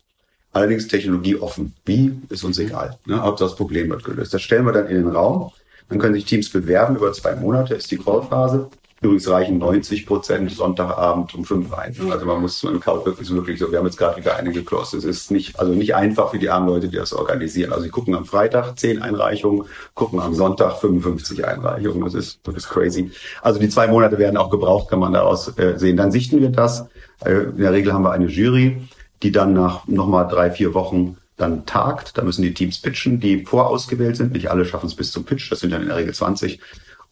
Allerdings 0.53 0.89
technologieoffen. 0.89 1.75
Wie, 1.85 2.21
ist 2.31 2.43
uns 2.43 2.59
egal. 2.59 2.99
Ne? 3.07 3.23
Hauptsache 3.23 3.51
das 3.51 3.57
Problem 3.57 3.91
wird 3.91 4.05
gelöst. 4.05 4.35
Das 4.35 4.43
stellen 4.43 4.65
wir 4.65 4.73
dann 4.73 4.89
in 4.89 4.97
den 4.97 5.09
Raum. 5.09 5.53
Dann 5.89 5.99
können 5.99 6.15
sich 6.15 6.25
Teams 6.25 6.51
bewerben. 6.51 6.97
Über 6.97 7.13
zwei 7.13 7.37
Monate 7.37 7.75
ist 7.75 7.91
die 7.91 7.99
Call-Phase. 7.99 8.69
Übrigens 9.01 9.29
reichen 9.29 9.59
90 9.59 10.07
Prozent 10.07 10.51
Sonntagabend 10.51 11.33
um 11.35 11.45
fünf 11.45 11.73
ein. 11.73 11.95
Also 12.11 12.27
man 12.27 12.41
muss 12.41 12.65
im 12.65 12.81
Kaut 12.81 13.07
wirklich, 13.07 13.31
wirklich 13.31 13.59
so. 13.59 13.71
Wir 13.71 13.79
haben 13.79 13.87
jetzt 13.87 13.97
gerade 13.97 14.17
wieder 14.17 14.37
eine 14.37 14.51
geclosed. 14.51 14.95
Es 14.95 15.05
ist 15.05 15.31
nicht, 15.31 15.59
also 15.61 15.73
nicht 15.73 15.95
einfach 15.95 16.33
für 16.33 16.39
die 16.41 16.51
armen 16.51 16.69
Leute, 16.69 16.89
die 16.89 16.97
das 16.97 17.13
organisieren. 17.13 17.73
Also 17.73 17.85
sie 17.85 17.91
gucken 17.91 18.17
am 18.17 18.25
Freitag 18.25 18.77
10 18.77 19.01
Einreichungen, 19.01 19.67
gucken 19.95 20.19
am 20.19 20.35
Sonntag 20.35 20.79
55 20.79 21.47
Einreichungen. 21.47 22.03
Das 22.03 22.15
ist, 22.15 22.41
das 22.43 22.57
ist 22.57 22.69
crazy. 22.71 23.13
Also 23.41 23.61
die 23.61 23.69
zwei 23.69 23.87
Monate 23.87 24.19
werden 24.19 24.37
auch 24.37 24.51
gebraucht, 24.51 24.91
kann 24.91 24.99
man 24.99 25.13
daraus 25.13 25.57
äh, 25.59 25.79
sehen. 25.79 25.97
Dann 25.97 26.11
sichten 26.11 26.41
wir 26.41 26.51
das. 26.51 26.89
Äh, 27.25 27.33
in 27.35 27.59
der 27.59 27.73
Regel 27.73 27.93
haben 27.93 28.03
wir 28.03 28.11
eine 28.11 28.27
Jury, 28.27 28.83
die 29.23 29.31
dann 29.31 29.53
nach 29.53 29.87
nochmal 29.87 30.27
drei, 30.27 30.51
vier 30.51 30.75
Wochen 30.75 31.17
dann 31.37 31.67
tagt. 31.67 32.19
Da 32.19 32.23
müssen 32.23 32.43
die 32.43 32.53
Teams 32.53 32.81
pitchen, 32.81 33.21
die 33.21 33.45
vorausgewählt 33.45 34.17
sind. 34.17 34.33
Nicht 34.33 34.51
alle 34.51 34.65
schaffen 34.65 34.87
es 34.87 34.95
bis 34.95 35.13
zum 35.13 35.25
Pitch. 35.25 35.51
Das 35.53 35.61
sind 35.61 35.73
dann 35.73 35.83
in 35.83 35.89
der 35.89 35.97
Regel 35.97 36.13
20. 36.13 36.61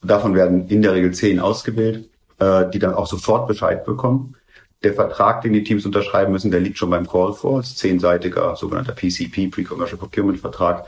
Davon 0.06 0.34
werden 0.34 0.68
in 0.68 0.82
der 0.82 0.94
Regel 0.94 1.12
zehn 1.12 1.40
ausgewählt, 1.40 2.08
äh, 2.38 2.68
die 2.70 2.78
dann 2.78 2.94
auch 2.94 3.06
sofort 3.06 3.48
Bescheid 3.48 3.84
bekommen. 3.84 4.36
Der 4.82 4.94
Vertrag, 4.94 5.42
den 5.42 5.52
die 5.52 5.64
Teams 5.64 5.86
unterschreiben 5.86 6.32
müssen, 6.32 6.50
der 6.50 6.60
liegt 6.60 6.78
schon 6.78 6.90
beim 6.90 7.08
Call 7.08 7.32
vor. 7.32 7.60
Das 7.60 7.70
ist 7.70 7.78
zehnseitiger 7.78 8.56
sogenannter 8.56 8.92
PCP, 8.92 9.48
Pre-Commercial 9.48 9.98
Procurement 9.98 10.38
Vertrag. 10.38 10.86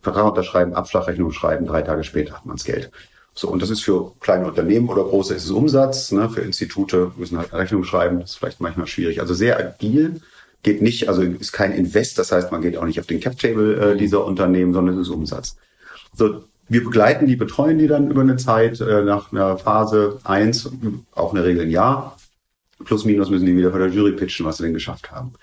Vertrag 0.00 0.24
unterschreiben, 0.26 0.74
Abschlagrechnung 0.74 1.32
schreiben, 1.32 1.66
drei 1.66 1.82
Tage 1.82 2.04
später 2.04 2.34
hat 2.34 2.44
man 2.44 2.56
das 2.56 2.64
Geld. 2.64 2.90
So, 3.34 3.48
und 3.48 3.62
das 3.62 3.70
ist 3.70 3.82
für 3.82 4.12
kleine 4.20 4.46
Unternehmen 4.46 4.88
oder 4.88 5.04
große 5.04 5.34
ist 5.34 5.44
es 5.44 5.50
Umsatz. 5.50 6.12
Ne? 6.12 6.28
Für 6.28 6.42
Institute 6.42 7.12
müssen 7.16 7.38
halt 7.38 7.52
eine 7.52 7.62
Rechnung 7.62 7.84
schreiben. 7.84 8.20
Das 8.20 8.32
ist 8.32 8.36
vielleicht 8.36 8.60
manchmal 8.60 8.86
schwierig. 8.86 9.20
Also 9.20 9.32
sehr 9.32 9.58
agil. 9.58 10.20
Geht 10.62 10.82
nicht, 10.82 11.08
also 11.08 11.22
ist 11.22 11.52
kein 11.52 11.72
Invest, 11.72 12.18
das 12.18 12.30
heißt, 12.30 12.52
man 12.52 12.62
geht 12.62 12.76
auch 12.76 12.84
nicht 12.84 13.00
auf 13.00 13.06
den 13.06 13.18
Cap-Table 13.18 13.94
äh, 13.94 13.96
dieser 13.96 14.24
Unternehmen, 14.24 14.72
sondern 14.72 14.96
es 14.96 15.08
ist 15.08 15.12
Umsatz. 15.12 15.56
So, 16.14 16.44
wir 16.68 16.84
begleiten 16.84 17.26
die, 17.26 17.36
betreuen 17.36 17.78
die 17.78 17.86
dann 17.86 18.10
über 18.10 18.22
eine 18.22 18.36
Zeit, 18.36 18.80
äh, 18.80 19.02
nach 19.02 19.32
einer 19.32 19.58
Phase 19.58 20.18
eins, 20.24 20.70
auch 21.12 21.32
in 21.32 21.36
der 21.36 21.44
Regel 21.44 21.62
ein 21.62 21.70
Jahr. 21.70 22.16
Plus 22.84 23.04
minus 23.04 23.30
müssen 23.30 23.46
die 23.46 23.56
wieder 23.56 23.70
vor 23.70 23.78
der 23.78 23.88
Jury 23.88 24.12
pitchen, 24.12 24.46
was 24.46 24.56
sie 24.56 24.64
denn 24.64 24.74
geschafft 24.74 25.12
haben 25.12 25.34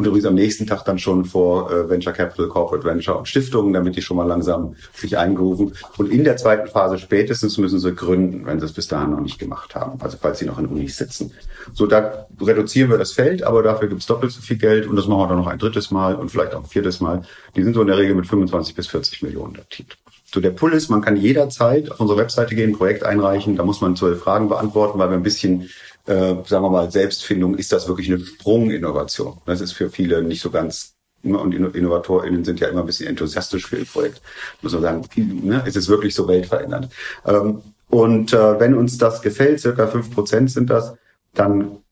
und 0.00 0.06
übrigens 0.06 0.24
am 0.24 0.34
nächsten 0.34 0.66
Tag 0.66 0.82
dann 0.86 0.98
schon 0.98 1.26
vor 1.26 1.70
äh, 1.70 1.90
Venture 1.90 2.14
Capital, 2.14 2.48
Corporate 2.48 2.86
Venture 2.86 3.18
und 3.18 3.28
Stiftungen, 3.28 3.74
damit 3.74 3.96
die 3.96 4.00
schon 4.00 4.16
mal 4.16 4.26
langsam 4.26 4.74
sich 4.94 5.18
eingerufen. 5.18 5.74
Und 5.98 6.10
in 6.10 6.24
der 6.24 6.38
zweiten 6.38 6.68
Phase 6.68 6.96
spätestens 6.96 7.58
müssen 7.58 7.78
sie 7.78 7.94
gründen, 7.94 8.46
wenn 8.46 8.58
sie 8.60 8.64
es 8.64 8.72
bis 8.72 8.88
dahin 8.88 9.10
noch 9.10 9.20
nicht 9.20 9.38
gemacht 9.38 9.74
haben, 9.74 10.00
also 10.00 10.16
falls 10.18 10.38
sie 10.38 10.46
noch 10.46 10.58
in 10.58 10.64
Unis 10.64 10.96
sitzen. 10.96 11.32
So, 11.74 11.86
da 11.86 12.26
reduzieren 12.40 12.88
wir 12.88 12.96
das 12.96 13.12
Feld, 13.12 13.42
aber 13.42 13.62
dafür 13.62 13.88
gibt 13.88 14.00
es 14.00 14.06
doppelt 14.06 14.32
so 14.32 14.40
viel 14.40 14.56
Geld 14.56 14.86
und 14.86 14.96
das 14.96 15.06
machen 15.06 15.20
wir 15.20 15.28
dann 15.28 15.38
noch 15.38 15.48
ein 15.48 15.58
drittes 15.58 15.90
Mal 15.90 16.14
und 16.14 16.30
vielleicht 16.30 16.54
auch 16.54 16.62
ein 16.62 16.70
viertes 16.70 17.00
Mal. 17.00 17.20
Die 17.54 17.62
sind 17.62 17.74
so 17.74 17.82
in 17.82 17.88
der 17.88 17.98
Regel 17.98 18.14
mit 18.14 18.26
25 18.26 18.74
bis 18.74 18.86
40 18.86 19.22
Millionen 19.22 19.52
datiert. 19.52 19.98
So, 20.32 20.40
der 20.40 20.50
Pull 20.50 20.72
ist, 20.72 20.88
man 20.90 21.00
kann 21.00 21.16
jederzeit 21.16 21.90
auf 21.90 22.00
unsere 22.00 22.18
Webseite 22.18 22.54
gehen, 22.54 22.72
Projekt 22.72 23.02
einreichen, 23.02 23.56
da 23.56 23.64
muss 23.64 23.80
man 23.80 23.96
zwölf 23.96 24.22
Fragen 24.22 24.48
beantworten, 24.48 24.98
weil 24.98 25.10
wir 25.10 25.16
ein 25.16 25.22
bisschen 25.22 25.68
äh, 26.06 26.34
sagen 26.46 26.64
wir 26.64 26.70
mal, 26.70 26.90
Selbstfindung, 26.90 27.56
ist 27.56 27.72
das 27.72 27.88
wirklich 27.88 28.08
eine 28.10 28.20
Sprunginnovation? 28.24 29.38
Das 29.46 29.60
ist 29.60 29.72
für 29.72 29.90
viele 29.90 30.22
nicht 30.22 30.40
so 30.40 30.50
ganz 30.50 30.94
und 31.22 31.52
InnovatorInnen 31.52 32.44
sind 32.44 32.60
ja 32.60 32.68
immer 32.68 32.80
ein 32.80 32.86
bisschen 32.86 33.08
enthusiastisch 33.08 33.66
für 33.66 33.76
ihr 33.76 33.84
Projekt. 33.84 34.22
Muss 34.62 34.72
man 34.72 34.80
sagen, 34.80 35.04
ne, 35.16 35.62
ist 35.66 35.76
es 35.76 35.88
wirklich 35.88 36.14
so 36.14 36.26
weltverändernd. 36.26 36.88
Ähm, 37.26 37.60
und 37.90 38.32
äh, 38.32 38.58
wenn 38.58 38.74
uns 38.74 38.96
das 38.96 39.20
gefällt, 39.20 39.60
circa 39.60 39.86
fünf 39.86 40.10
Prozent 40.14 40.50
sind 40.50 40.70
das, 40.70 40.94
dann 41.34 41.82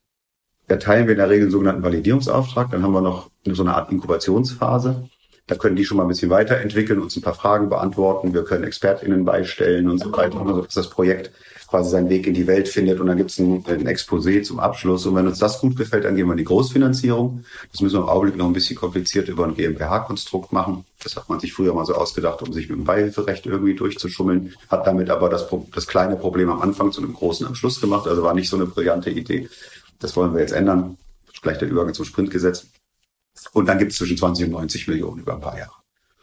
erteilen 0.67 1.07
wir 1.07 1.13
in 1.13 1.19
der 1.19 1.29
Regel 1.29 1.43
einen 1.43 1.51
sogenannten 1.51 1.83
Validierungsauftrag. 1.83 2.71
Dann 2.71 2.83
haben 2.83 2.93
wir 2.93 3.03
noch 3.03 3.31
so 3.45 3.63
eine 3.63 3.75
Art 3.75 3.93
Inkubationsphase. 3.93 5.09
Da 5.49 5.55
können 5.57 5.77
die 5.77 5.85
schon 5.85 5.97
mal 5.97 6.05
ein 6.05 6.09
bisschen 6.09 6.31
weiterentwickeln, 6.31 7.01
uns 7.01 7.17
ein 7.17 7.23
paar 7.23 7.35
Fragen 7.35 7.71
beantworten. 7.71 8.35
Wir 8.35 8.45
können 8.45 8.65
ExpertInnen 8.65 9.25
beistellen 9.25 9.89
und 9.89 9.99
so 9.99 10.13
weiter, 10.13 10.41
also 10.41 10.63
dass 10.63 10.75
das 10.75 10.91
Projekt 10.91 11.33
quasi 11.69 11.91
seinen 11.91 12.11
Weg 12.11 12.27
in 12.27 12.35
die 12.35 12.47
Welt 12.47 12.69
findet. 12.69 13.01
Und 13.01 13.07
dann 13.07 13.17
gibt 13.17 13.31
es 13.31 13.39
ein, 13.39 13.65
ein 13.67 13.89
Exposé 13.89 14.43
zum 14.43 14.59
Abschluss. 14.59 15.07
Und 15.07 15.15
wenn 15.15 15.27
uns 15.27 15.39
das 15.39 15.61
gut 15.61 15.77
gefällt, 15.77 16.05
dann 16.05 16.17
gehen 16.17 16.27
wir 16.27 16.33
in 16.33 16.39
die 16.39 16.45
Großfinanzierung. 16.45 17.45
Das 17.73 17.81
müssen 17.81 17.97
wir 17.97 18.03
im 18.03 18.09
Augenblick 18.09 18.37
noch 18.37 18.47
ein 18.47 18.53
bisschen 18.53 18.77
kompliziert 18.77 19.29
über 19.29 19.45
ein 19.45 19.55
GmbH-Konstrukt 19.55 20.53
machen. 20.53 20.85
Das 21.03 21.17
hat 21.17 21.29
man 21.31 21.41
sich 21.41 21.55
früher 21.55 21.73
mal 21.73 21.87
so 21.87 21.95
ausgedacht, 21.95 22.43
um 22.43 22.53
sich 22.53 22.69
mit 22.69 22.79
dem 22.79 22.85
Beihilferecht 22.85 23.47
irgendwie 23.47 23.75
durchzuschummeln. 23.75 24.55
Hat 24.69 24.87
damit 24.87 25.09
aber 25.09 25.31
das, 25.31 25.47
das 25.75 25.87
kleine 25.87 26.17
Problem 26.17 26.51
am 26.51 26.61
Anfang 26.61 26.93
zu 26.93 27.03
einem 27.03 27.15
großen 27.15 27.47
am 27.47 27.55
Schluss 27.55 27.81
gemacht. 27.81 28.07
Also 28.07 28.23
war 28.23 28.35
nicht 28.35 28.51
so 28.51 28.57
eine 28.57 28.67
brillante 28.67 29.11
Idee. 29.11 29.49
Das 29.99 30.15
wollen 30.17 30.35
wir 30.35 30.41
jetzt 30.41 30.53
ändern. 30.53 30.99
Gleich 31.41 31.59
der 31.59 31.69
Übergang 31.69 31.95
zum 31.95 32.05
Sprintgesetz. 32.05 32.67
Und 33.53 33.67
dann 33.67 33.79
gibt 33.79 33.93
es 33.93 33.99
zwischen 33.99 34.17
20 34.17 34.47
und 34.47 34.53
90 34.53 34.89
Millionen 34.89 35.21
über 35.21 35.35
ein 35.35 35.41
paar 35.41 35.59
Jahre. 35.59 35.73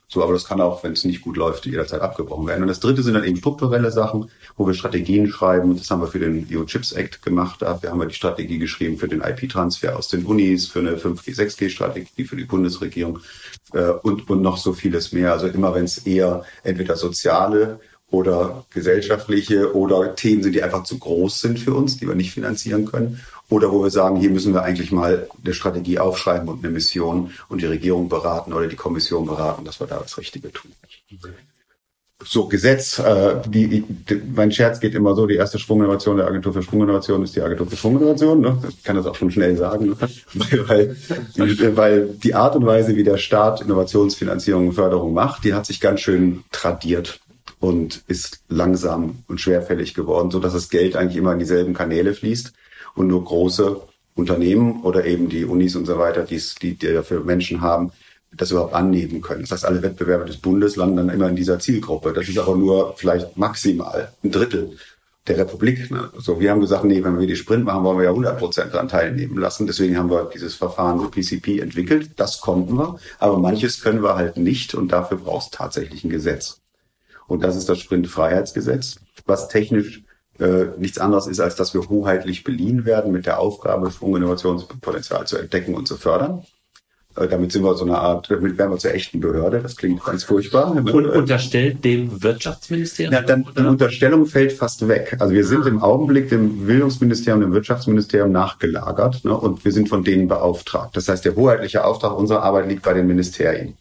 So, 0.08 0.24
aber 0.24 0.34
das 0.34 0.46
kann 0.46 0.62
auch, 0.62 0.84
wenn 0.84 0.94
es 0.94 1.04
nicht 1.04 1.22
gut 1.22 1.36
läuft, 1.36 1.66
jederzeit 1.66 2.02
abgebrochen 2.02 2.46
werden. 2.48 2.62
Und 2.62 2.68
das 2.68 2.80
dritte 2.80 3.02
sind 3.02 3.16
dann 3.16 3.24
eben 3.24 3.38
strukturelle 3.38 3.92
Sachen, 3.92 4.30
wo 4.56 4.68
wir 4.68 4.76
Strategien 4.76 5.28
schreiben. 5.28 5.76
Das 5.76 5.90
haben 5.90 6.02
wir 6.02 6.08
für 6.08 6.20
den 6.20 6.48
EU 6.52 6.64
Chips 6.64 6.92
Act 6.92 7.24
gemacht. 7.24 7.64
Dafür 7.64 7.90
haben 7.90 8.00
wir 8.00 8.06
die 8.06 8.14
Strategie 8.14 8.60
geschrieben 8.60 8.98
für 8.98 9.08
den 9.08 9.22
IP-Transfer 9.22 9.98
aus 9.98 10.08
den 10.08 10.26
Unis, 10.26 10.68
für 10.68 10.80
eine 10.80 10.98
5G, 10.98 11.36
6G-Strategie 11.36 12.24
für 12.24 12.36
die 12.36 12.46
Bundesregierung 12.46 13.20
äh, 13.74 13.90
und, 14.04 14.30
und 14.30 14.42
noch 14.42 14.58
so 14.58 14.74
vieles 14.74 15.12
mehr. 15.12 15.34
Also 15.34 15.48
immer 15.48 15.74
wenn 15.74 15.86
es 15.86 15.98
eher 16.06 16.46
entweder 16.64 16.96
soziale 16.96 17.80
oder 18.16 18.66
gesellschaftliche 18.74 19.76
oder 19.76 20.16
Themen 20.16 20.44
sind, 20.44 20.54
die 20.54 20.64
einfach 20.64 20.84
zu 20.84 20.98
groß 20.98 21.42
sind 21.42 21.60
für 21.60 21.74
uns, 21.74 21.98
die 21.98 22.08
wir 22.08 22.16
nicht 22.16 22.32
finanzieren 22.32 22.86
können 22.86 23.20
oder 23.50 23.72
wo 23.72 23.84
wir 23.84 23.92
sagen, 23.92 24.18
hier 24.18 24.32
müssen 24.32 24.54
wir 24.54 24.64
eigentlich 24.64 24.92
mal 24.92 25.28
eine 25.44 25.54
Strategie 25.54 26.00
aufschreiben 26.00 26.50
und 26.50 26.64
eine 26.64 26.74
Mission 26.74 27.32
und 27.48 27.62
die 27.62 27.68
Regierung 27.68 28.10
beraten 28.10 28.54
oder 28.54 28.68
die 28.68 28.76
Kommission 28.76 29.26
beraten, 29.26 29.66
dass 29.66 29.80
wir 29.80 29.88
da 29.88 30.00
das 30.00 30.18
Richtige 30.18 30.52
tun. 30.52 30.72
So, 32.24 32.48
Gesetz, 32.48 32.98
äh, 32.98 33.42
die, 33.46 33.82
die, 33.82 34.22
mein 34.34 34.52
Scherz 34.52 34.80
geht 34.80 34.96
immer 34.96 35.14
so, 35.16 35.28
die 35.28 35.36
erste 35.36 35.60
Sprunginnovation 35.60 36.16
der 36.16 36.26
Agentur 36.28 36.54
für 36.54 36.64
Sprunginnovation 36.64 37.22
ist 37.24 37.36
die 37.36 37.42
Agentur 37.42 37.68
für 37.68 37.76
Sprunginnovation. 37.76 38.40
Ne? 38.40 38.58
Ich 38.70 38.84
kann 38.84 38.96
das 38.96 39.06
auch 39.06 39.16
schon 39.16 39.32
schnell 39.32 39.58
sagen, 39.58 39.90
ne? 39.90 39.96
weil, 40.68 40.96
weil 41.76 42.08
die 42.08 42.34
Art 42.34 42.56
und 42.56 42.66
Weise, 42.66 42.96
wie 42.96 43.04
der 43.04 43.18
Staat 43.18 43.62
Innovationsfinanzierung 43.62 44.70
und 44.70 44.74
Förderung 44.74 45.14
macht, 45.14 45.44
die 45.44 45.54
hat 45.54 45.66
sich 45.66 45.82
ganz 45.82 46.00
schön 46.00 46.46
tradiert 46.52 47.20
und 47.66 48.04
ist 48.08 48.42
langsam 48.48 49.24
und 49.28 49.42
schwerfällig 49.42 49.96
geworden, 49.96 50.30
so 50.30 50.40
dass 50.40 50.54
das 50.54 50.70
Geld 50.70 50.96
eigentlich 50.96 51.18
immer 51.18 51.34
in 51.34 51.40
dieselben 51.40 51.74
Kanäle 51.74 52.14
fließt 52.14 52.54
und 52.94 53.08
nur 53.08 53.26
große 53.26 53.82
Unternehmen 54.14 54.84
oder 54.84 55.06
eben 55.06 55.30
die 55.30 55.46
Unis 55.46 55.76
und 55.76 55.88
so 55.88 55.98
weiter, 55.98 56.22
die, 56.22 56.40
die 56.62 56.78
dafür 56.78 57.24
Menschen 57.24 57.62
haben, 57.62 57.92
das 58.32 58.52
überhaupt 58.52 58.76
annehmen 58.76 59.20
können. 59.20 59.42
Das 59.42 59.52
heißt, 59.52 59.66
alle 59.66 59.82
Wettbewerber 59.82 60.26
des 60.26 60.38
Bundes 60.38 60.76
landen 60.76 60.98
dann 60.98 61.10
immer 61.10 61.28
in 61.28 61.36
dieser 61.36 61.58
Zielgruppe. 61.58 62.14
Das 62.14 62.30
ist 62.30 62.38
aber 62.38 62.56
nur 62.56 62.94
vielleicht 62.98 63.36
maximal 63.36 64.14
ein 64.24 64.30
Drittel 64.30 64.78
der 65.26 65.40
Republik. 65.40 65.90
Ne? 65.90 66.12
So, 66.20 66.40
wir 66.40 66.52
haben 66.52 66.62
gesagt, 66.62 66.84
nee, 66.84 67.04
wenn 67.04 67.20
wir 67.20 67.26
die 67.26 67.36
Sprint 67.36 67.66
machen, 67.66 67.84
wollen 67.84 67.98
wir 67.98 68.04
ja 68.04 68.12
100 68.12 68.38
Prozent 68.38 68.76
daran 68.76 68.90
teilnehmen 68.90 69.40
lassen. 69.40 69.66
Deswegen 69.66 69.98
haben 69.98 70.12
wir 70.12 70.30
dieses 70.32 70.54
Verfahren 70.54 71.00
so 71.00 71.10
PCP 71.10 71.62
entwickelt. 71.62 72.12
Das 72.18 72.42
konnten 72.42 72.78
wir, 72.78 73.00
aber 73.18 73.40
manches 73.40 73.82
können 73.82 74.04
wir 74.04 74.14
halt 74.14 74.38
nicht 74.38 74.76
und 74.76 74.92
dafür 74.92 75.18
braucht 75.18 75.46
es 75.46 75.50
tatsächlich 75.58 76.04
ein 76.04 76.12
Gesetz. 76.12 76.62
Und 77.28 77.44
das 77.44 77.56
ist 77.56 77.70
das 77.70 77.80
Sprint-Freiheitsgesetz, 77.80 79.00
was 79.26 79.48
technisch 79.48 80.04
äh, 80.40 80.66
nichts 80.78 80.98
anderes 80.98 81.28
ist, 81.28 81.40
als 81.40 81.56
dass 81.56 81.74
wir 81.74 81.88
hoheitlich 81.88 82.44
beliehen 82.44 82.86
werden 82.86 83.12
mit 83.12 83.26
der 83.26 83.40
Aufgabe, 83.40 83.90
Sprunginnovationspotenzial 83.92 85.26
zu 85.26 85.38
entdecken 85.38 85.76
und 85.76 85.88
zu 85.88 85.96
fördern. 85.96 86.44
Äh, 87.16 87.28
damit 87.28 87.52
sind 87.52 87.64
wir 87.64 87.74
so 87.76 87.86
eine 87.86 87.98
Art, 87.98 88.30
damit 88.30 88.58
werden 88.58 88.72
wir 88.72 88.78
zur 88.78 88.94
echten 88.94 89.22
Behörde. 89.22 89.62
Das 89.62 89.78
klingt 89.78 90.04
ganz 90.04 90.26
furchtbar. 90.26 90.72
Und 90.72 90.90
unterstellt 90.90 91.84
dem 91.86 92.22
Wirtschaftsministerium? 92.22 93.14
Ja, 93.14 93.22
dann 93.22 93.46
die 93.58 93.62
Unterstellung 93.62 94.26
fällt 94.26 94.52
fast 94.52 94.88
weg. 94.88 95.16
Also 95.20 95.34
wir 95.34 95.46
sind 95.46 95.66
im 95.66 95.82
Augenblick 95.82 96.30
dem 96.30 96.66
Bildungsministerium, 96.66 97.42
dem 97.42 97.54
Wirtschaftsministerium 97.54 98.32
nachgelagert 98.32 99.24
ne, 99.24 99.36
und 99.36 99.64
wir 99.64 99.72
sind 99.72 99.88
von 99.88 100.04
denen 100.04 100.28
beauftragt. 100.28 100.98
Das 100.98 101.08
heißt, 101.08 101.24
der 101.24 101.36
hoheitliche 101.36 101.86
Auftrag 101.86 102.18
unserer 102.18 102.44
Arbeit 102.44 102.68
liegt 102.68 102.84
bei 102.84 102.94
den 102.94 103.08
Ministerien. 103.08 103.78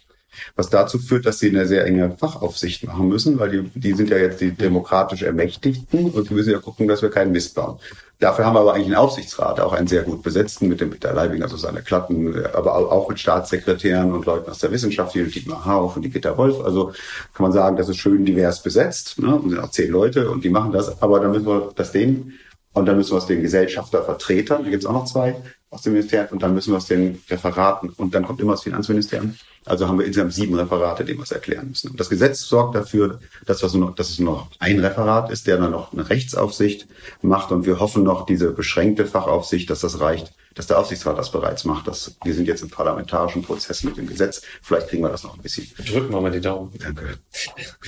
Was 0.57 0.71
dazu 0.71 0.99
führt, 0.99 1.27
dass 1.27 1.39
sie 1.39 1.51
eine 1.51 1.67
sehr 1.67 1.85
enge 1.85 2.17
Fachaufsicht 2.17 2.85
machen 2.85 3.09
müssen, 3.09 3.39
weil 3.39 3.51
die, 3.51 3.71
die 3.75 3.93
sind 3.93 4.11
ja 4.11 4.19
jetzt 4.19 4.41
die 4.41 4.53
demokratisch 4.53 5.23
Ermächtigten 5.23 6.11
und 6.11 6.29
wir 6.29 6.37
müssen 6.37 6.53
ja 6.53 6.59
gucken, 6.59 6.89
dass 6.89 7.03
wir 7.03 7.11
keinen 7.11 7.33
Mist 7.33 7.55
bauen. 7.55 7.79
Dafür 8.21 8.47
haben 8.47 8.55
wir 8.55 8.61
aber 8.61 8.75
eigentlich 8.75 8.87
einen 8.87 8.95
Aufsichtsrat, 8.95 9.61
auch 9.61 9.73
einen 9.73 9.89
sehr 9.89 10.03
gut 10.03 10.23
besetzten 10.23 10.69
mit 10.69 10.81
dem 10.81 10.91
Peter 10.91 11.15
also 11.17 11.57
seine 11.57 11.83
Klatten, 11.83 12.47
aber 12.55 12.75
auch 12.75 13.09
mit 13.09 13.19
Staatssekretären 13.19 14.13
und 14.13 14.25
Leuten 14.25 14.51
aus 14.51 14.61
der 14.61 14.71
Wissenschaft, 14.71 15.15
wie 15.15 15.25
Dietmar 15.25 15.65
Hauf 15.65 15.97
und 15.97 16.03
die 16.03 16.11
Gitter 16.11 16.39
Wolf. 16.39 16.61
Also 16.65 16.93
kann 17.35 17.43
man 17.43 17.53
sagen, 17.53 17.77
das 17.77 17.89
ist 17.89 17.99
schön 17.99 18.25
divers 18.25 18.63
besetzt. 18.63 19.19
Ne? 19.19 19.35
Und 19.35 19.51
sind 19.51 19.59
auch 19.59 19.71
zehn 19.71 19.91
Leute 19.91 20.31
und 20.31 20.45
die 20.45 20.49
machen 20.49 20.73
das. 20.73 21.03
Aber 21.03 21.21
dann 21.21 21.33
müssen 21.33 21.47
wir 21.47 21.73
das 21.75 21.93
denen 21.93 22.35
und 22.75 22.87
dann 22.87 22.97
müssen 22.97 23.13
wir 23.13 23.19
es 23.19 23.27
den 23.27 23.41
Gesellschaftervertretern, 23.41 24.65
da 24.65 24.71
gibt 24.71 24.83
es 24.83 24.89
auch 24.89 24.93
noch 24.93 25.07
zwei 25.07 25.37
aus 25.71 25.83
dem 25.83 25.95
Ministerium, 25.95 26.29
und 26.33 26.43
dann 26.43 26.55
müssen 26.55 26.73
wir 26.73 26.79
es 26.79 26.87
den 26.87 27.23
Referaten 27.31 27.89
und 27.91 28.15
dann 28.15 28.25
kommt 28.25 28.41
immer 28.41 28.53
das 28.53 28.63
Finanzministerium. 28.63 29.35
Also 29.65 29.89
haben 29.89 29.99
wir 29.99 30.07
insgesamt 30.07 30.35
sieben 30.35 30.55
Referate, 30.55 31.05
denen 31.05 31.19
wir 31.19 31.25
es 31.25 31.33
erklären 31.33 31.69
müssen. 31.69 31.91
Und 31.91 31.99
das 31.99 32.11
Gesetz 32.11 32.43
sorgt 32.43 32.75
dafür, 32.75 33.19
dass, 33.47 33.63
wir 33.63 33.79
nur, 33.79 33.93
dass 33.93 34.11
es 34.11 34.19
nur 34.19 34.35
noch 34.35 34.49
ein 34.59 34.79
Referat 34.79 35.31
ist, 35.31 35.47
der 35.47 35.57
dann 35.57 35.71
noch 35.71 35.93
eine 35.93 36.09
Rechtsaufsicht 36.09 36.87
macht. 37.23 37.51
Und 37.51 37.65
wir 37.65 37.81
hoffen 37.81 38.03
noch 38.03 38.27
diese 38.27 38.51
beschränkte 38.51 39.07
Fachaufsicht, 39.07 39.71
dass 39.71 39.81
das 39.81 40.01
reicht, 40.01 40.35
dass 40.55 40.67
der 40.67 40.79
Aufsichtsrat 40.79 41.19
das 41.19 41.31
bereits 41.31 41.65
macht. 41.65 41.89
Das, 41.89 42.17
wir 42.25 42.35
sind 42.35 42.47
jetzt 42.47 42.63
im 42.63 42.71
parlamentarischen 42.71 43.43
Prozess 43.43 43.83
mit 43.85 43.97
dem 43.97 44.07
Gesetz. 44.07 44.43
Vielleicht 44.63 44.89
kriegen 44.89 45.03
wir 45.03 45.11
das 45.11 45.25
noch 45.25 45.37
ein 45.37 45.43
bisschen. 45.43 45.67
Drücken 45.85 46.13
wir 46.13 46.21
mal 46.21 46.31
die 46.31 46.41
Daumen. 46.41 46.73
Danke. 46.79 47.19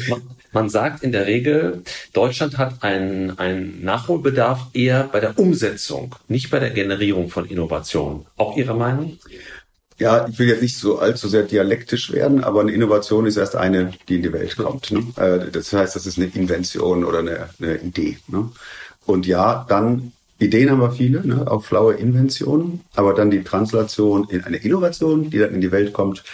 Man, 0.09 0.23
man 0.53 0.69
sagt 0.69 1.03
in 1.03 1.13
der 1.13 1.27
Regel, 1.27 1.83
Deutschland 2.13 2.59
hat 2.59 2.83
einen, 2.83 3.39
einen 3.39 3.85
Nachholbedarf 3.85 4.67
eher 4.73 5.05
bei 5.05 5.21
der 5.21 5.39
Umsetzung, 5.39 6.17
nicht 6.29 6.51
bei 6.51 6.59
der 6.59 6.71
Generierung 6.71 7.31
von 7.31 7.47
Innovationen. 7.47 8.27
Auch 8.37 8.57
Ihre 8.57 8.75
Meinung? 8.75 9.19
ja, 9.99 10.29
ich 10.29 10.39
will 10.39 10.49
jetzt 10.49 10.63
nicht 10.63 10.77
so 10.77 10.99
allzu 10.99 11.29
sehr 11.29 11.45
dialektisch 11.45 12.13
werden, 12.13 12.45
aber 12.45 12.61
eine 12.61 12.73
Innovation 12.73 13.27
ist 13.27 13.37
erst 13.37 13.57
eine, 13.57 13.93
die 14.09 14.17
in 14.17 14.23
die 14.23 14.33
Welt 14.33 14.57
kommt. 14.57 14.91
Ne? 14.91 15.07
Äh, 15.17 15.51
das 15.51 15.73
heißt, 15.73 15.97
das 15.97 16.07
ist 16.07 16.19
eine 16.19 16.27
Invention 16.27 17.05
oder 17.05 17.21
eine, 17.21 17.49
eine 17.61 17.77
Idee. 17.79 18.19
Ne? 18.29 18.51
Und 19.07 19.27
ja, 19.27 19.65
dann 19.69 20.13
Ideen 20.39 20.71
haben 20.71 20.81
wir 20.81 20.91
viele, 20.91 21.27
ne? 21.27 21.51
auch 21.51 21.65
schlaue 21.65 21.95
Inventionen, 21.95 22.81
aber 22.95 23.15
dann 23.15 23.31
die 23.31 23.43
Translation 23.43 24.29
in 24.29 24.45
eine 24.45 24.59
Innovation, 24.59 25.31
die 25.31 25.39
dann 25.39 25.55
in 25.55 25.61
die 25.61 25.73
Welt 25.73 25.93
kommt, 25.93 26.25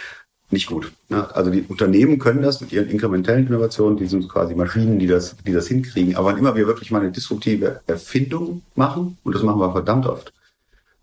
nicht 0.49 0.67
gut. 0.67 0.91
Ne? 1.09 1.33
Also 1.35 1.51
die 1.51 1.63
Unternehmen 1.67 2.19
können 2.19 2.41
das 2.41 2.61
mit 2.61 2.71
ihren 2.71 2.89
inkrementellen 2.89 3.47
Innovationen, 3.47 3.97
die 3.97 4.05
sind 4.05 4.27
quasi 4.29 4.55
Maschinen, 4.55 4.99
die 4.99 5.07
das, 5.07 5.35
die 5.45 5.53
das 5.53 5.67
hinkriegen. 5.67 6.15
Aber 6.15 6.27
wann 6.27 6.37
immer 6.37 6.55
wir 6.55 6.67
wirklich 6.67 6.91
mal 6.91 7.01
eine 7.01 7.11
disruptive 7.11 7.81
Erfindung 7.87 8.61
machen, 8.75 9.17
und 9.23 9.35
das 9.35 9.43
machen 9.43 9.59
wir 9.59 9.71
verdammt 9.71 10.05
oft, 10.05 10.33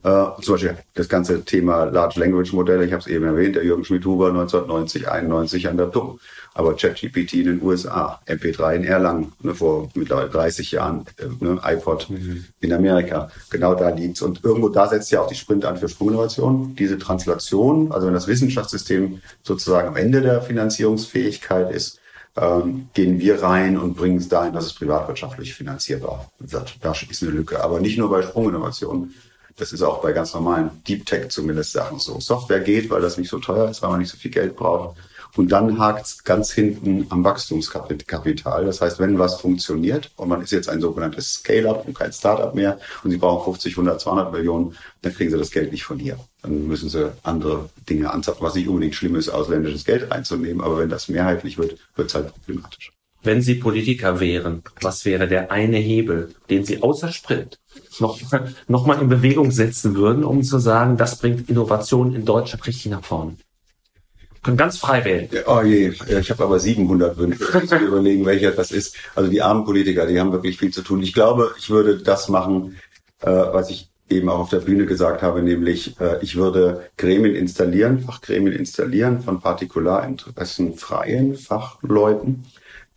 Äh, 0.03 0.25
zum 0.41 0.55
Beispiel 0.55 0.79
das 0.95 1.09
ganze 1.09 1.45
Thema 1.45 1.85
Large 1.85 2.21
Language 2.21 2.55
Modelle, 2.55 2.85
ich 2.85 2.93
habe 2.93 3.01
es 3.01 3.07
eben 3.07 3.27
erwähnt, 3.27 3.57
der 3.57 3.65
Jürgen 3.65 3.85
Schmidt-Huber 3.85 4.29
1990, 4.29 5.09
91 5.09 5.69
an 5.69 5.77
der 5.77 5.91
TUM. 5.91 6.19
Aber 6.55 6.75
ChatGPT 6.75 7.35
in 7.35 7.45
den 7.45 7.63
USA, 7.63 8.21
MP3 8.27 8.75
in 8.77 8.85
Erlangen, 8.85 9.33
ne, 9.41 9.55
vor 9.55 9.89
mittlerweile 9.95 10.31
30 10.31 10.73
Jahren, 10.73 11.05
äh, 11.19 11.27
ne, 11.45 11.61
iPod 11.63 12.09
mhm. 12.09 12.45
in 12.61 12.73
Amerika. 12.73 13.31
Genau 13.51 13.75
da 13.75 13.91
liegt's. 13.91 14.23
Und 14.23 14.43
irgendwo 14.43 14.69
da 14.71 14.89
setzt 14.89 15.11
ja 15.13 15.21
auch 15.21 15.29
die 15.29 15.35
Sprint 15.35 15.65
an 15.65 15.77
für 15.77 15.89
Sprunginnovation. 15.89 16.75
Diese 16.77 16.99
Translation, 16.99 17.93
also 17.93 18.07
wenn 18.07 18.15
das 18.15 18.27
Wissenschaftssystem 18.27 19.21
sozusagen 19.43 19.89
am 19.89 19.97
Ende 19.97 20.23
der 20.23 20.43
Finanzierungsfähigkeit 20.43 21.71
ist, 21.71 22.01
ähm, 22.37 22.89
gehen 22.95 23.21
wir 23.21 23.43
rein 23.43 23.77
und 23.77 23.95
bringen 23.95 24.19
es 24.19 24.29
dahin, 24.29 24.55
dass 24.55 24.65
es 24.65 24.75
privatwirtschaftlich 24.75 25.55
finanzierbar 25.55 26.31
wird. 26.39 26.77
Da 26.81 26.93
ist 26.93 27.23
eine 27.23 27.33
Lücke. 27.33 27.63
Aber 27.63 27.81
nicht 27.81 27.99
nur 27.99 28.09
bei 28.11 28.23
Sprunginnovationen. 28.23 29.15
Das 29.61 29.75
ist 29.75 29.83
auch 29.83 30.01
bei 30.01 30.13
ganz 30.13 30.33
normalen 30.33 30.71
Deep 30.89 31.05
Tech 31.05 31.29
zumindest 31.29 31.73
Sachen 31.73 31.99
so. 31.99 32.19
Software 32.19 32.61
geht, 32.61 32.89
weil 32.89 33.03
das 33.03 33.19
nicht 33.19 33.29
so 33.29 33.39
teuer 33.39 33.69
ist, 33.69 33.83
weil 33.83 33.91
man 33.91 34.01
nicht 34.01 34.11
so 34.11 34.17
viel 34.17 34.31
Geld 34.31 34.57
braucht. 34.57 34.97
Und 35.37 35.53
dann 35.53 35.79
hakt 35.79 36.07
es 36.07 36.25
ganz 36.25 36.51
hinten 36.51 37.07
am 37.11 37.23
Wachstumskapital. 37.23 38.65
Das 38.65 38.81
heißt, 38.81 38.99
wenn 38.99 39.19
was 39.19 39.39
funktioniert 39.39 40.11
und 40.17 40.29
man 40.31 40.41
ist 40.41 40.51
jetzt 40.51 40.71
ein 40.71 40.81
sogenanntes 40.81 41.35
Scale-up 41.35 41.87
und 41.87 41.95
kein 41.95 42.11
Start-up 42.11 42.55
mehr 42.55 42.81
und 43.05 43.11
Sie 43.11 43.19
brauchen 43.19 43.45
50, 43.45 43.75
100, 43.75 44.01
200 44.01 44.33
Millionen, 44.33 44.75
dann 45.03 45.15
kriegen 45.15 45.31
Sie 45.31 45.37
das 45.39 45.51
Geld 45.51 45.73
nicht 45.73 45.85
von 45.85 45.99
hier. 45.99 46.19
Dann 46.41 46.67
müssen 46.67 46.89
Sie 46.89 47.13
andere 47.23 47.69
Dinge 47.89 48.11
anzapfen, 48.11 48.45
was 48.45 48.55
nicht 48.55 48.67
unbedingt 48.67 48.95
schlimm 48.95 49.15
ist, 49.15 49.29
ausländisches 49.29 49.85
Geld 49.85 50.11
reinzunehmen. 50.11 50.65
Aber 50.65 50.79
wenn 50.79 50.89
das 50.89 51.09
mehrheitlich 51.09 51.59
wird, 51.59 51.77
wird 51.97 52.09
es 52.09 52.15
halt 52.15 52.33
problematisch. 52.35 52.93
Wenn 53.23 53.43
Sie 53.43 53.57
Politiker 53.57 54.21
wären, 54.21 54.63
was 54.81 55.05
wäre 55.05 55.29
der 55.29 55.51
eine 55.51 55.77
Hebel, 55.77 56.35
den 56.49 56.65
Sie 56.65 56.83
außer 56.83 57.13
Sprint 57.13 57.59
noch, 57.99 58.19
noch 58.69 58.87
mal 58.87 59.01
in 59.01 59.09
Bewegung 59.09 59.51
setzen 59.51 59.95
würden, 59.95 60.25
um 60.25 60.43
zu 60.43 60.59
sagen, 60.59 60.97
das 60.97 61.19
bringt 61.19 61.49
Innovation 61.51 62.15
in 62.15 62.25
Deutschland 62.25 62.67
richtig 62.67 62.93
nach 62.93 63.05
vorne? 63.05 63.37
können 64.43 64.57
ganz 64.57 64.79
frei 64.79 65.05
wählen. 65.05 65.29
Oh 65.47 65.61
je, 65.63 65.93
ich 66.19 66.31
habe 66.31 66.45
aber 66.45 66.59
700 66.59 67.17
Wünsche. 67.19 67.45
Ich 67.45 67.71
muss 67.71 67.73
überlegen, 67.73 68.25
welcher 68.25 68.53
das 68.53 68.71
ist. 68.71 68.97
Also 69.15 69.31
die 69.31 69.43
armen 69.43 69.65
Politiker, 69.65 70.07
die 70.07 70.19
haben 70.19 70.33
wirklich 70.33 70.59
viel 70.59 70.73
zu 70.73 70.83
tun. 70.83 71.03
Ich 71.03 71.13
glaube, 71.13 71.55
ich 71.59 71.69
würde 71.69 71.99
das 71.99 72.29
machen, 72.29 72.79
äh, 73.21 73.31
was 73.31 73.71
ich 73.71 73.90
eben 74.11 74.29
auch 74.29 74.41
auf 74.41 74.51
der 74.51 74.61
Bühne 74.61 74.87
gesagt 74.87 75.23
habe, 75.23 75.43
nämlich 75.43 75.99
äh, 76.01 76.19
ich 76.23 76.37
würde 76.37 76.89
Gremien 76.97 77.35
installieren, 77.35 78.01
Fachgremien 78.01 78.53
installieren 78.53 79.21
von 79.21 79.41
Partikularinteressen 79.41 80.75
freien 80.75 81.37
Fachleuten, 81.37 82.45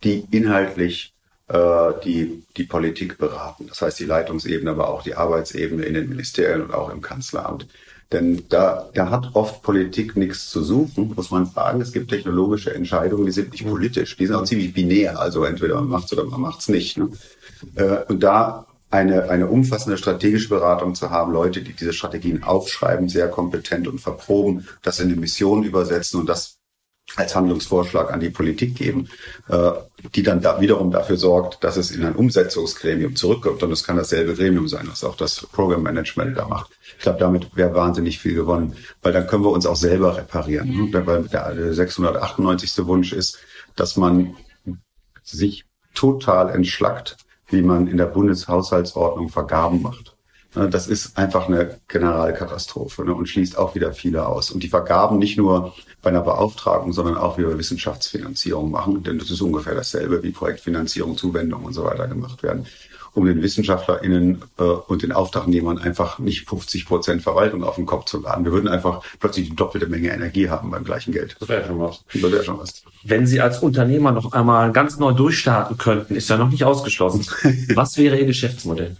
die 0.02 0.26
inhaltlich 0.30 1.14
äh, 1.48 1.92
die 2.04 2.42
die 2.56 2.64
Politik 2.64 3.18
beraten. 3.18 3.66
Das 3.68 3.82
heißt 3.82 4.00
die 4.00 4.04
Leitungsebene, 4.04 4.70
aber 4.70 4.88
auch 4.88 5.02
die 5.02 5.14
Arbeitsebene 5.14 5.84
in 5.84 5.94
den 5.94 6.08
Ministerien 6.08 6.62
und 6.62 6.74
auch 6.74 6.90
im 6.90 7.00
Kanzleramt. 7.00 7.66
Denn 8.12 8.44
da, 8.48 8.88
da 8.94 9.10
hat 9.10 9.30
oft 9.34 9.62
Politik 9.62 10.16
nichts 10.16 10.50
zu 10.50 10.62
suchen, 10.62 11.12
muss 11.16 11.30
man 11.30 11.46
sagen. 11.46 11.80
Es 11.80 11.92
gibt 11.92 12.10
technologische 12.10 12.74
Entscheidungen, 12.74 13.26
die 13.26 13.32
sind 13.32 13.52
nicht 13.52 13.66
politisch, 13.66 14.16
die 14.16 14.26
sind 14.26 14.36
auch 14.36 14.44
ziemlich 14.44 14.72
binär. 14.72 15.18
Also 15.18 15.44
entweder 15.44 15.76
man 15.76 15.88
macht's 15.88 16.12
oder 16.12 16.24
man 16.24 16.40
macht's 16.40 16.68
nicht. 16.68 16.96
Ne? 16.96 17.08
Äh, 17.74 18.04
und 18.08 18.22
da 18.22 18.66
eine, 18.94 19.28
eine 19.28 19.48
umfassende 19.48 19.98
strategische 19.98 20.48
Beratung 20.48 20.94
zu 20.94 21.10
haben, 21.10 21.32
Leute, 21.32 21.62
die 21.62 21.72
diese 21.72 21.92
Strategien 21.92 22.44
aufschreiben, 22.44 23.08
sehr 23.08 23.28
kompetent 23.28 23.88
und 23.88 24.00
verproben, 24.00 24.68
das 24.82 25.00
in 25.00 25.08
eine 25.08 25.20
Mission 25.20 25.64
übersetzen 25.64 26.20
und 26.20 26.28
das 26.28 26.58
als 27.16 27.34
Handlungsvorschlag 27.34 28.12
an 28.12 28.20
die 28.20 28.30
Politik 28.30 28.76
geben, 28.76 29.08
äh, 29.48 29.72
die 30.14 30.22
dann 30.22 30.40
da 30.40 30.60
wiederum 30.60 30.90
dafür 30.90 31.16
sorgt, 31.16 31.62
dass 31.62 31.76
es 31.76 31.90
in 31.90 32.04
ein 32.04 32.14
Umsetzungsgremium 32.14 33.14
zurückkommt. 33.16 33.62
Und 33.62 33.72
es 33.72 33.84
kann 33.84 33.96
dasselbe 33.96 34.34
Gremium 34.34 34.68
sein, 34.68 34.86
was 34.88 35.04
auch 35.04 35.16
das 35.16 35.46
Program 35.52 35.82
Management 35.82 36.38
da 36.38 36.46
macht. 36.46 36.70
Ich 36.96 37.02
glaube, 37.02 37.18
damit 37.18 37.54
wäre 37.56 37.74
wahnsinnig 37.74 38.20
viel 38.20 38.34
gewonnen, 38.34 38.76
weil 39.02 39.12
dann 39.12 39.26
können 39.26 39.44
wir 39.44 39.50
uns 39.50 39.66
auch 39.66 39.76
selber 39.76 40.16
reparieren. 40.16 40.68
Mhm. 40.68 41.06
Weil 41.06 41.24
der 41.24 41.74
698. 41.74 42.86
Wunsch 42.86 43.12
ist, 43.12 43.38
dass 43.76 43.96
man 43.96 44.36
sich 45.22 45.64
total 45.94 46.50
entschlackt, 46.50 47.16
wie 47.54 47.62
man 47.62 47.86
in 47.86 47.96
der 47.96 48.06
Bundeshaushaltsordnung 48.06 49.28
Vergaben 49.28 49.80
macht. 49.80 50.13
Ne, 50.54 50.68
das 50.68 50.86
ist 50.86 51.18
einfach 51.18 51.48
eine 51.48 51.80
Generalkatastrophe 51.88 53.04
ne, 53.04 53.14
und 53.14 53.28
schließt 53.28 53.58
auch 53.58 53.74
wieder 53.74 53.92
viele 53.92 54.26
aus. 54.26 54.50
Und 54.50 54.62
die 54.62 54.68
Vergaben 54.68 55.18
nicht 55.18 55.36
nur 55.36 55.74
bei 56.00 56.10
einer 56.10 56.20
Beauftragung, 56.20 56.92
sondern 56.92 57.16
auch 57.16 57.38
wie 57.38 57.42
wir 57.42 57.58
Wissenschaftsfinanzierung 57.58 58.70
machen, 58.70 59.02
denn 59.02 59.18
das 59.18 59.30
ist 59.30 59.40
ungefähr 59.40 59.74
dasselbe 59.74 60.22
wie 60.22 60.30
Projektfinanzierung, 60.30 61.16
Zuwendung 61.16 61.64
und 61.64 61.72
so 61.72 61.84
weiter 61.84 62.06
gemacht 62.06 62.42
werden, 62.44 62.66
um 63.14 63.26
den 63.26 63.42
WissenschaftlerInnen 63.42 64.42
äh, 64.58 64.62
und 64.62 65.02
den 65.02 65.10
Auftragnehmern 65.10 65.78
einfach 65.78 66.20
nicht 66.20 66.48
50 66.48 66.86
Prozent 66.86 67.22
Verwaltung 67.22 67.64
auf 67.64 67.76
den 67.76 67.86
Kopf 67.86 68.04
zu 68.04 68.20
laden. 68.20 68.44
Wir 68.44 68.52
würden 68.52 68.68
einfach 68.68 69.02
plötzlich 69.18 69.48
die 69.48 69.56
doppelte 69.56 69.86
Menge 69.88 70.10
Energie 70.10 70.50
haben 70.50 70.70
beim 70.70 70.84
gleichen 70.84 71.12
Geld. 71.12 71.36
Das 71.40 71.48
wäre 71.48 71.66
schon 71.66 71.80
was. 71.80 72.04
Das 72.12 72.30
wäre 72.30 72.44
schon 72.44 72.58
was. 72.60 72.84
Wenn 73.02 73.26
Sie 73.26 73.40
als 73.40 73.58
Unternehmer 73.58 74.12
noch 74.12 74.32
einmal 74.32 74.70
ganz 74.72 74.98
neu 74.98 75.12
durchstarten 75.12 75.78
könnten, 75.78 76.14
ist 76.14 76.30
ja 76.30 76.36
noch 76.36 76.50
nicht 76.50 76.64
ausgeschlossen. 76.64 77.26
was 77.74 77.96
wäre 77.96 78.18
Ihr 78.18 78.26
Geschäftsmodell? 78.26 78.96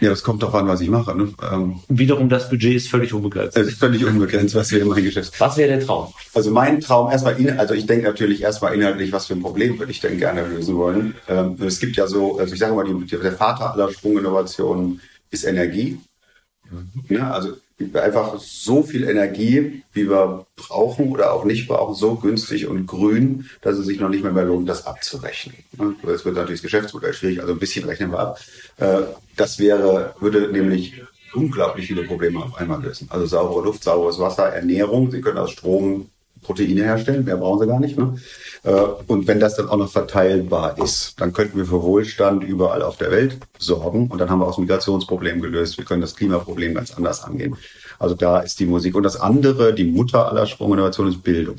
Ja, 0.00 0.10
das 0.10 0.22
kommt 0.22 0.42
doch 0.42 0.54
an, 0.54 0.68
was 0.68 0.80
ich 0.80 0.88
mache. 0.88 1.16
Ne? 1.16 1.32
Ähm, 1.50 1.80
Wiederum, 1.88 2.28
das 2.28 2.48
Budget 2.48 2.76
ist 2.76 2.88
völlig 2.88 3.12
unbegrenzt. 3.12 3.56
Es 3.56 3.66
ist 3.66 3.78
völlig 3.78 4.04
unbegrenzt, 4.04 4.54
was 4.54 4.70
wäre 4.70 4.84
mein 4.84 5.02
Geschäft. 5.02 5.40
Was 5.40 5.56
wäre 5.56 5.70
der 5.76 5.84
Traum? 5.84 6.12
Also 6.34 6.50
mein 6.52 6.80
Traum 6.80 7.10
erstmal, 7.10 7.38
in, 7.38 7.58
also 7.58 7.74
ich 7.74 7.86
denke 7.86 8.06
natürlich 8.06 8.42
erstmal 8.42 8.74
inhaltlich, 8.74 9.10
was 9.10 9.26
für 9.26 9.34
ein 9.34 9.42
Problem 9.42 9.78
würde 9.78 9.90
ich 9.90 10.00
denn 10.00 10.18
gerne 10.18 10.46
lösen 10.46 10.76
wollen. 10.76 11.14
Ähm, 11.26 11.56
es 11.60 11.80
gibt 11.80 11.96
ja 11.96 12.06
so, 12.06 12.38
also 12.38 12.52
ich 12.54 12.60
sage 12.60 12.74
mal, 12.74 12.84
die, 12.84 13.06
der 13.06 13.32
Vater 13.32 13.72
aller 13.72 13.90
Sprunginnovationen 13.90 15.00
ist 15.30 15.44
Energie. 15.44 15.98
Mhm. 16.70 17.16
Ja, 17.16 17.32
also 17.32 17.54
einfach 17.94 18.38
so 18.38 18.82
viel 18.82 19.08
Energie, 19.08 19.82
wie 19.92 20.10
wir 20.10 20.46
brauchen 20.56 21.10
oder 21.10 21.32
auch 21.32 21.44
nicht 21.44 21.68
brauchen, 21.68 21.94
so 21.94 22.16
günstig 22.16 22.66
und 22.66 22.86
grün, 22.86 23.48
dass 23.62 23.78
es 23.78 23.86
sich 23.86 24.00
noch 24.00 24.08
nicht 24.08 24.24
mehr, 24.24 24.32
mehr 24.32 24.44
lohnt, 24.44 24.68
das 24.68 24.86
abzurechnen. 24.86 25.56
Das 26.02 26.24
wird 26.24 26.34
natürlich 26.34 26.60
das 26.60 26.70
Geschäftsmodell 26.70 27.14
schwierig, 27.14 27.40
also 27.40 27.52
ein 27.52 27.58
bisschen 27.58 27.84
rechnen 27.84 28.10
wir 28.10 28.18
ab. 28.18 28.40
Äh, 28.78 29.02
das 29.36 29.58
wäre, 29.58 30.14
würde 30.18 30.50
nämlich 30.50 31.00
unglaublich 31.34 31.86
viele 31.86 32.04
Probleme 32.04 32.40
auf 32.42 32.56
einmal 32.56 32.82
lösen. 32.82 33.08
Also 33.10 33.26
saubere 33.26 33.64
Luft, 33.64 33.84
sauberes 33.84 34.18
Wasser, 34.18 34.48
Ernährung. 34.48 35.10
Sie 35.10 35.20
können 35.20 35.38
aus 35.38 35.52
Strom 35.52 36.10
Proteine 36.42 36.82
herstellen, 36.82 37.24
mehr 37.24 37.36
brauchen 37.36 37.60
sie 37.60 37.66
gar 37.66 37.80
nicht. 37.80 37.98
Ne? 37.98 38.16
Äh, 38.64 38.70
und 39.06 39.26
wenn 39.26 39.40
das 39.40 39.56
dann 39.56 39.68
auch 39.68 39.76
noch 39.76 39.90
verteilbar 39.90 40.78
ist, 40.78 41.20
dann 41.20 41.32
könnten 41.32 41.58
wir 41.58 41.66
für 41.66 41.82
Wohlstand 41.82 42.44
überall 42.44 42.82
auf 42.82 42.96
der 42.96 43.10
Welt 43.10 43.38
sorgen 43.58 44.08
und 44.08 44.18
dann 44.18 44.30
haben 44.30 44.40
wir 44.40 44.46
auch 44.46 44.50
das 44.50 44.58
Migrationsproblem 44.58 45.40
gelöst. 45.40 45.78
Wir 45.78 45.84
können 45.84 46.00
das 46.00 46.16
Klimaproblem 46.16 46.74
ganz 46.74 46.92
anders 46.92 47.22
angehen. 47.24 47.56
Also 47.98 48.14
da 48.14 48.40
ist 48.40 48.60
die 48.60 48.66
Musik. 48.66 48.94
Und 48.94 49.02
das 49.02 49.20
andere, 49.20 49.74
die 49.74 49.84
Mutter 49.84 50.28
aller 50.28 50.46
Sprunginnovationen, 50.46 51.12
ist 51.12 51.22
Bildung. 51.22 51.56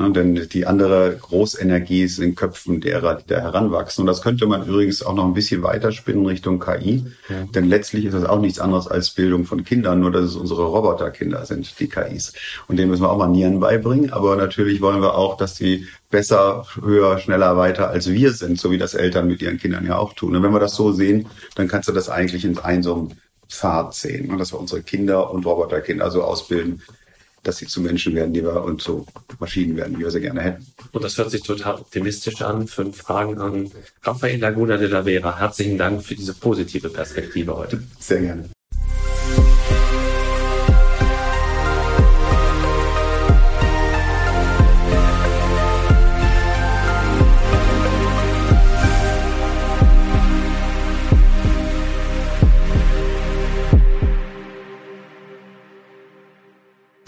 Ja, 0.00 0.08
denn 0.08 0.48
die 0.50 0.66
andere 0.66 1.18
Großenergie 1.20 2.04
ist 2.04 2.18
in 2.18 2.34
Köpfen 2.34 2.80
derer, 2.80 3.16
die 3.16 3.26
da 3.26 3.40
heranwachsen. 3.40 4.02
Und 4.02 4.06
das 4.06 4.22
könnte 4.22 4.46
man 4.46 4.66
übrigens 4.66 5.02
auch 5.02 5.14
noch 5.14 5.26
ein 5.26 5.34
bisschen 5.34 5.62
weiterspinnen 5.62 6.24
Richtung 6.24 6.58
KI. 6.58 7.04
Ja. 7.28 7.44
Denn 7.54 7.68
letztlich 7.68 8.06
ist 8.06 8.14
das 8.14 8.24
auch 8.24 8.40
nichts 8.40 8.60
anderes 8.60 8.86
als 8.88 9.10
Bildung 9.10 9.44
von 9.44 9.62
Kindern, 9.62 10.00
nur 10.00 10.10
dass 10.10 10.24
es 10.24 10.36
unsere 10.36 10.64
Roboterkinder 10.64 11.44
sind, 11.44 11.78
die 11.78 11.86
KIs. 11.86 12.32
Und 12.66 12.78
denen 12.78 12.90
müssen 12.90 13.02
wir 13.02 13.10
auch 13.10 13.18
Manieren 13.18 13.60
beibringen. 13.60 14.10
Aber 14.10 14.36
natürlich 14.36 14.80
wollen 14.80 15.02
wir 15.02 15.16
auch, 15.16 15.36
dass 15.36 15.56
die 15.56 15.86
besser, 16.08 16.64
höher, 16.80 17.18
schneller, 17.18 17.58
weiter 17.58 17.90
als 17.90 18.08
wir 18.10 18.32
sind, 18.32 18.58
so 18.58 18.70
wie 18.70 18.78
das 18.78 18.94
Eltern 18.94 19.26
mit 19.26 19.42
ihren 19.42 19.58
Kindern 19.58 19.84
ja 19.84 19.98
auch 19.98 20.14
tun. 20.14 20.34
Und 20.34 20.42
wenn 20.42 20.52
wir 20.52 20.60
das 20.60 20.76
so 20.76 20.92
sehen, 20.92 21.26
dann 21.56 21.68
kannst 21.68 21.90
du 21.90 21.92
das 21.92 22.08
eigentlich 22.08 22.46
in 22.46 22.58
einem 22.58 22.82
so 22.82 23.10
Pfad 23.50 23.92
sehen. 23.92 24.30
Und 24.30 24.38
dass 24.38 24.54
wir 24.54 24.60
unsere 24.60 24.80
Kinder 24.80 25.30
und 25.30 25.44
Roboterkinder 25.44 26.10
so 26.10 26.22
ausbilden, 26.22 26.80
dass 27.42 27.58
sie 27.58 27.66
zu 27.66 27.80
Menschen 27.80 28.14
werden, 28.14 28.32
die 28.32 28.42
wir 28.42 28.64
und 28.64 28.82
zu 28.82 29.06
Maschinen 29.38 29.76
werden, 29.76 29.98
wie 29.98 30.04
wir 30.04 30.10
sie 30.10 30.20
gerne 30.20 30.42
hätten. 30.42 30.66
Und 30.92 31.04
das 31.04 31.16
hört 31.18 31.30
sich 31.30 31.42
total 31.42 31.76
optimistisch 31.76 32.42
an. 32.42 32.66
Fünf 32.66 32.98
Fragen 32.98 33.38
an 33.38 33.70
Rafael 34.02 34.38
Laguna 34.38 34.76
de 34.76 34.88
la 34.88 35.04
Vera. 35.04 35.38
Herzlichen 35.38 35.78
Dank 35.78 36.02
für 36.02 36.14
diese 36.14 36.34
positive 36.34 36.90
Perspektive 36.90 37.56
heute. 37.56 37.82
Sehr 37.98 38.20
gerne. 38.20 38.50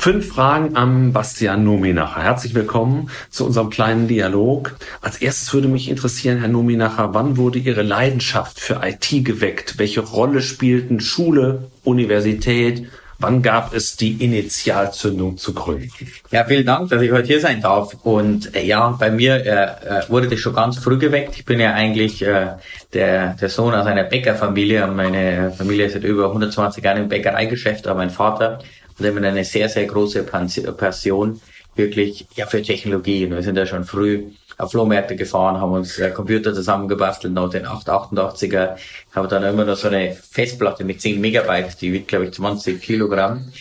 Fünf 0.03 0.31
Fragen 0.31 0.77
am 0.77 1.13
Bastian 1.13 1.63
Nominacher. 1.63 2.25
Herzlich 2.25 2.57
willkommen 2.57 3.09
zu 3.31 3.47
unserem 3.47 3.71
kleinen 3.71 4.09
Dialog. 4.09 4.75
Als 5.01 5.19
erstes 5.19 5.55
würde 5.55 5.69
mich 5.69 5.89
interessieren, 5.89 6.41
Herr 6.41 6.49
Nominacher, 6.49 7.15
wann 7.15 7.37
wurde 7.37 7.61
Ihre 7.61 7.83
Leidenschaft 7.83 8.59
für 8.59 8.81
IT 8.83 9.25
geweckt? 9.25 9.79
Welche 9.79 10.01
Rolle 10.01 10.43
spielten 10.43 10.99
Schule, 10.99 11.69
Universität, 11.85 12.89
Wann 13.23 13.41
gab 13.41 13.73
es 13.73 13.97
die 13.97 14.25
Initialzündung 14.25 15.37
zu 15.37 15.55
gründen? 15.55 15.89
Ja, 16.33 16.45
vielen 16.45 16.67
Dank, 16.67 16.91
dass 16.91 17.01
ich 17.01 17.13
heute 17.13 17.29
hier 17.29 17.41
sein 17.41 17.61
darf. 17.61 17.95
Und 18.03 18.57
äh, 18.57 18.65
ja, 18.65 18.97
bei 18.99 19.13
mir 19.13 19.37
äh, 19.37 20.01
äh, 20.01 20.09
wurde 20.09 20.27
das 20.27 20.41
schon 20.41 20.57
ganz 20.57 20.79
früh 20.79 20.99
geweckt. 20.99 21.37
Ich 21.37 21.45
bin 21.45 21.61
ja 21.61 21.73
eigentlich 21.73 22.21
äh, 22.23 22.55
der, 22.93 23.35
der 23.35 23.49
Sohn 23.49 23.75
aus 23.75 23.87
einer 23.87 24.03
Bäckerfamilie. 24.03 24.89
Meine 24.89 25.53
Familie 25.57 25.87
ist 25.87 25.93
seit 25.93 26.03
über 26.03 26.27
120 26.31 26.83
Jahren 26.83 26.99
im 26.99 27.09
Bäckereigeschäft, 27.09 27.87
aber 27.87 27.99
mein 27.99 28.11
Vater 28.11 28.59
hat 28.99 29.07
immer 29.07 29.27
eine 29.27 29.45
sehr, 29.45 29.69
sehr 29.69 29.87
große 29.87 30.23
Passion 30.23 31.41
wirklich 31.75 32.27
ja 32.35 32.47
für 32.47 32.63
Technologie. 32.63 33.25
Und 33.25 33.33
wir 33.33 33.43
sind 33.43 33.57
ja 33.57 33.67
schon 33.67 33.85
früh 33.85 34.31
auf 34.59 34.71
Flohmärkte 34.71 35.17
gefahren, 35.17 35.61
haben 35.61 35.73
uns 35.73 35.99
äh, 35.99 36.11
Computer 36.11 36.55
zusammengebastelt, 36.55 37.33
noch 37.33 37.51
den 37.51 37.67
888er, 37.67 38.77
habe 39.15 39.29
dann 39.29 39.43
immer 39.43 39.65
noch 39.65 39.77
so 39.77 39.89
eine 39.89 40.15
Festplatte 40.15 40.85
mit 40.85 41.01
10 41.01 41.21
Megabyte, 41.21 41.81
die 41.81 41.93
wiegt 41.93 42.09
glaube 42.09 42.27
ich 42.27 42.33
20 42.33 42.81
Kilogramm. 42.81 43.53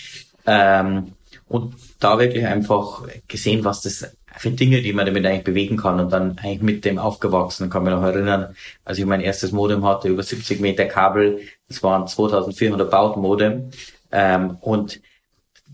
Ähm, 0.45 1.13
und 1.47 1.75
da 1.99 2.17
wirklich 2.19 2.45
einfach 2.45 3.03
gesehen, 3.27 3.63
was 3.63 3.81
das 3.81 4.15
für 4.37 4.51
Dinge, 4.51 4.81
die 4.81 4.93
man 4.93 5.05
damit 5.05 5.25
eigentlich 5.25 5.43
bewegen 5.43 5.77
kann 5.77 5.99
und 5.99 6.11
dann 6.11 6.37
eigentlich 6.37 6.61
mit 6.61 6.85
dem 6.85 6.97
aufgewachsen. 6.97 7.69
Kann 7.69 7.83
mich 7.83 7.93
noch 7.93 8.03
erinnern, 8.03 8.55
als 8.85 8.97
ich 8.97 9.05
mein 9.05 9.19
erstes 9.19 9.51
Modem 9.51 9.85
hatte, 9.85 10.07
über 10.07 10.23
70 10.23 10.61
Meter 10.61 10.85
Kabel, 10.85 11.41
das 11.67 11.83
waren 11.83 12.07
2400 12.07 12.89
Bauten-Modem. 12.89 13.71
Ähm, 14.13 14.57
und 14.61 15.01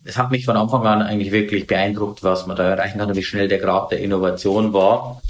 es 0.08 0.17
hat 0.17 0.32
mich 0.32 0.46
von 0.46 0.56
Anfang 0.56 0.86
an 0.86 1.02
eigentlich 1.02 1.32
wirklich 1.32 1.67
beeindruckt, 1.67 2.24
was 2.24 2.48
man 2.48 2.56
da 2.56 2.70
erreichen 2.70 3.00
kann 3.00 3.10
und 3.10 3.17
wie 3.17 3.24
schnell 3.24 3.48
der 3.48 3.60
Grad 3.60 3.91
der 3.91 4.00
Innovation 4.00 4.74
war. 4.74 5.22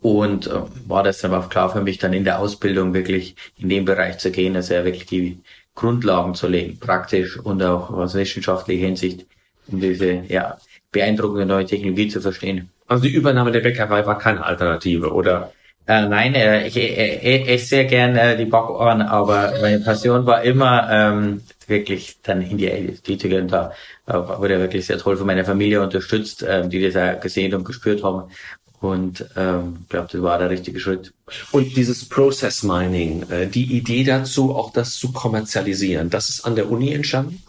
Und 0.00 0.48
äh, 0.48 0.60
war 0.86 1.02
das 1.02 1.20
dann 1.20 1.34
auch 1.34 1.48
klar 1.48 1.70
für 1.70 1.80
mich, 1.80 1.98
dann 1.98 2.12
in 2.12 2.24
der 2.24 2.40
Ausbildung 2.40 2.94
wirklich 2.94 3.36
in 3.56 3.68
dem 3.68 3.84
Bereich 3.84 4.18
zu 4.18 4.30
gehen, 4.30 4.56
also 4.56 4.74
ja 4.74 4.84
wirklich 4.84 5.06
die 5.06 5.38
Grundlagen 5.74 6.34
zu 6.34 6.48
legen, 6.48 6.78
praktisch 6.78 7.38
und 7.38 7.62
auch 7.62 7.90
aus 7.90 8.14
wissenschaftlicher 8.14 8.86
Hinsicht, 8.86 9.26
um 9.68 9.80
diese 9.80 10.22
ja, 10.28 10.58
beeindruckende 10.90 11.46
neue 11.46 11.66
Technologie 11.66 12.08
zu 12.08 12.20
verstehen. 12.20 12.70
Also 12.86 13.04
die 13.04 13.12
Übernahme 13.12 13.52
der 13.52 13.60
Bäckerei 13.60 14.04
war 14.06 14.18
keine 14.18 14.44
Alternative, 14.44 15.12
oder? 15.12 15.52
Äh, 15.86 16.08
nein, 16.08 16.34
äh, 16.34 16.66
ich, 16.66 16.76
ich, 16.76 16.98
ich 16.98 17.48
esse 17.48 17.66
sehr 17.66 17.84
gern 17.84 18.16
äh, 18.16 18.36
die 18.36 18.44
Backohren, 18.44 19.02
aber 19.02 19.54
meine 19.60 19.78
Passion 19.80 20.26
war 20.26 20.42
immer 20.42 20.88
ähm, 20.90 21.42
wirklich 21.68 22.16
dann 22.22 22.42
in 22.42 22.58
die 22.58 22.68
Ästhetik 22.68 23.32
und 23.34 23.52
da 23.52 23.72
äh, 24.06 24.14
wurde 24.14 24.58
wirklich 24.58 24.86
sehr 24.86 24.98
toll 24.98 25.16
von 25.16 25.26
meiner 25.26 25.44
Familie 25.44 25.80
unterstützt, 25.80 26.42
äh, 26.42 26.68
die 26.68 26.90
das 26.90 26.96
auch 26.96 27.20
gesehen 27.20 27.54
und 27.54 27.64
gespürt 27.64 28.02
haben. 28.02 28.30
Und 28.80 29.24
ähm, 29.36 29.86
glaube, 29.88 30.08
das 30.10 30.22
war 30.22 30.38
der 30.38 30.50
richtige 30.50 30.80
Schritt. 30.80 31.12
Und 31.50 31.76
dieses 31.76 32.08
Process 32.08 32.62
Mining, 32.62 33.24
äh, 33.30 33.46
die 33.46 33.76
Idee 33.76 34.04
dazu, 34.04 34.54
auch 34.54 34.72
das 34.72 34.96
zu 34.96 35.12
kommerzialisieren, 35.12 36.10
das 36.10 36.28
ist 36.28 36.44
an 36.44 36.56
der 36.56 36.70
Uni 36.70 36.92
entstanden? 36.92 37.42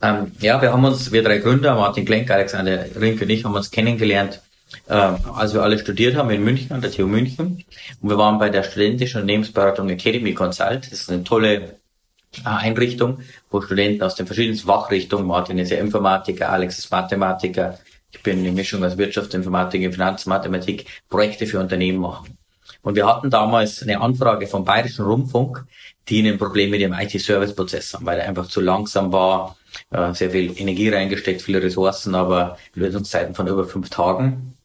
Ähm, 0.00 0.32
ja, 0.40 0.62
wir 0.62 0.72
haben 0.72 0.84
uns, 0.84 1.12
wir 1.12 1.22
drei 1.22 1.38
Gründer, 1.38 1.74
Martin 1.74 2.04
Klenk, 2.04 2.30
Alexander 2.30 2.86
Rinke 2.98 3.24
und 3.24 3.30
ich, 3.30 3.44
haben 3.44 3.54
uns 3.54 3.70
kennengelernt 3.70 4.40
äh, 4.88 4.92
als 4.92 5.54
wir 5.54 5.62
alle 5.62 5.78
studiert 5.78 6.16
haben 6.16 6.30
in 6.30 6.44
München, 6.44 6.72
an 6.72 6.80
der 6.80 6.90
TU 6.90 7.06
München. 7.06 7.64
Und 8.00 8.08
wir 8.08 8.18
waren 8.18 8.38
bei 8.38 8.50
der 8.50 8.62
studentischen 8.62 9.22
Unternehmensberatung 9.22 9.88
Academy 9.90 10.34
Consult. 10.34 10.86
Das 10.86 10.92
ist 10.92 11.10
eine 11.10 11.24
tolle 11.24 11.54
äh, 11.54 12.44
Einrichtung, 12.44 13.20
wo 13.50 13.60
Studenten 13.60 14.02
aus 14.02 14.14
den 14.14 14.26
verschiedensten 14.26 14.66
Fachrichtungen, 14.66 15.26
Martin 15.26 15.58
ist 15.58 15.70
ja 15.70 15.78
Informatiker, 15.78 16.50
Alex 16.50 16.78
ist 16.78 16.90
Mathematiker, 16.90 17.78
ich 18.10 18.22
bin 18.22 18.38
eine 18.38 18.52
Mischung 18.52 18.84
aus 18.84 18.96
Wirtschaftsinformatik 18.96 19.84
und 19.86 19.92
Finanzmathematik, 19.92 20.86
Projekte 21.08 21.46
für 21.46 21.60
Unternehmen 21.60 21.98
machen. 21.98 22.38
Und 22.82 22.96
wir 22.96 23.06
hatten 23.06 23.30
damals 23.30 23.82
eine 23.82 24.00
Anfrage 24.00 24.46
vom 24.46 24.64
Bayerischen 24.64 25.04
Rundfunk, 25.04 25.64
die 26.08 26.26
ein 26.28 26.38
Problem 26.38 26.70
mit 26.70 26.80
dem 26.80 26.92
IT-Service-Prozess 26.92 27.94
haben, 27.94 28.06
weil 28.06 28.18
er 28.20 28.28
einfach 28.28 28.46
zu 28.46 28.60
langsam 28.60 29.10
war, 29.12 29.56
äh, 29.90 30.12
sehr 30.12 30.30
viel 30.30 30.52
Energie 30.58 30.90
reingesteckt, 30.90 31.42
viele 31.42 31.62
Ressourcen, 31.62 32.14
aber 32.14 32.58
Lösungszeiten 32.74 33.34
von 33.34 33.46
über 33.46 33.64
fünf 33.64 33.90
Tagen. 33.90 34.56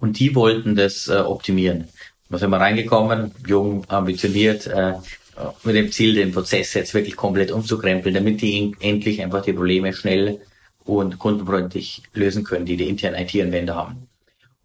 Und 0.00 0.18
die 0.18 0.34
wollten 0.34 0.76
das 0.76 1.08
äh, 1.08 1.16
optimieren. 1.16 1.88
Da 2.28 2.38
sind 2.38 2.50
wir 2.50 2.60
reingekommen, 2.60 3.32
jung, 3.46 3.84
ambitioniert, 3.88 4.66
äh, 4.66 4.94
mit 5.64 5.74
dem 5.74 5.90
Ziel, 5.90 6.14
den 6.14 6.32
Prozess 6.32 6.74
jetzt 6.74 6.94
wirklich 6.94 7.16
komplett 7.16 7.50
umzukrempeln, 7.50 8.14
damit 8.14 8.40
die 8.42 8.76
endlich 8.80 9.22
einfach 9.22 9.42
die 9.42 9.52
Probleme 9.52 9.92
schnell 9.92 10.40
und 10.84 11.18
kundenfreundlich 11.18 12.02
lösen 12.14 12.44
können, 12.44 12.66
die 12.66 12.76
die 12.76 12.88
internen 12.88 13.20
IT-Anwender 13.26 13.74
haben. 13.74 14.08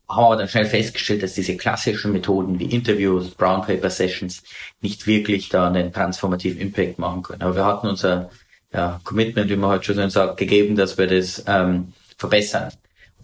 Haben 0.07 0.25
aber 0.25 0.35
dann 0.37 0.47
schnell 0.47 0.65
festgestellt, 0.65 1.23
dass 1.23 1.33
diese 1.33 1.57
klassischen 1.57 2.11
Methoden 2.11 2.59
wie 2.59 2.65
Interviews, 2.65 3.31
Brown 3.31 3.61
Paper 3.61 3.89
Sessions 3.89 4.43
nicht 4.81 5.07
wirklich 5.07 5.49
da 5.49 5.67
einen 5.67 5.91
transformativen 5.91 6.59
Impact 6.59 6.99
machen 6.99 7.23
können. 7.23 7.41
Aber 7.41 7.55
wir 7.55 7.65
hatten 7.65 7.87
unser 7.87 8.29
ja, 8.71 8.99
Commitment, 9.03 9.49
wie 9.49 9.55
man 9.55 9.71
heute 9.71 9.95
schon 9.95 10.09
sagt, 10.09 10.37
gegeben, 10.37 10.75
dass 10.75 10.97
wir 10.97 11.07
das 11.07 11.43
ähm, 11.47 11.93
verbessern. 12.17 12.71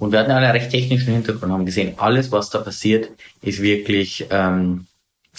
Und 0.02 0.12
wir 0.12 0.18
hatten 0.18 0.32
einen 0.32 0.50
recht 0.50 0.72
technischen 0.72 1.14
Hintergrund, 1.14 1.52
haben 1.52 1.64
gesehen, 1.64 1.94
alles, 1.98 2.32
was 2.32 2.50
da 2.50 2.58
passiert, 2.58 3.12
ist 3.44 3.62
wirklich 3.62 4.26
ähm, 4.32 4.88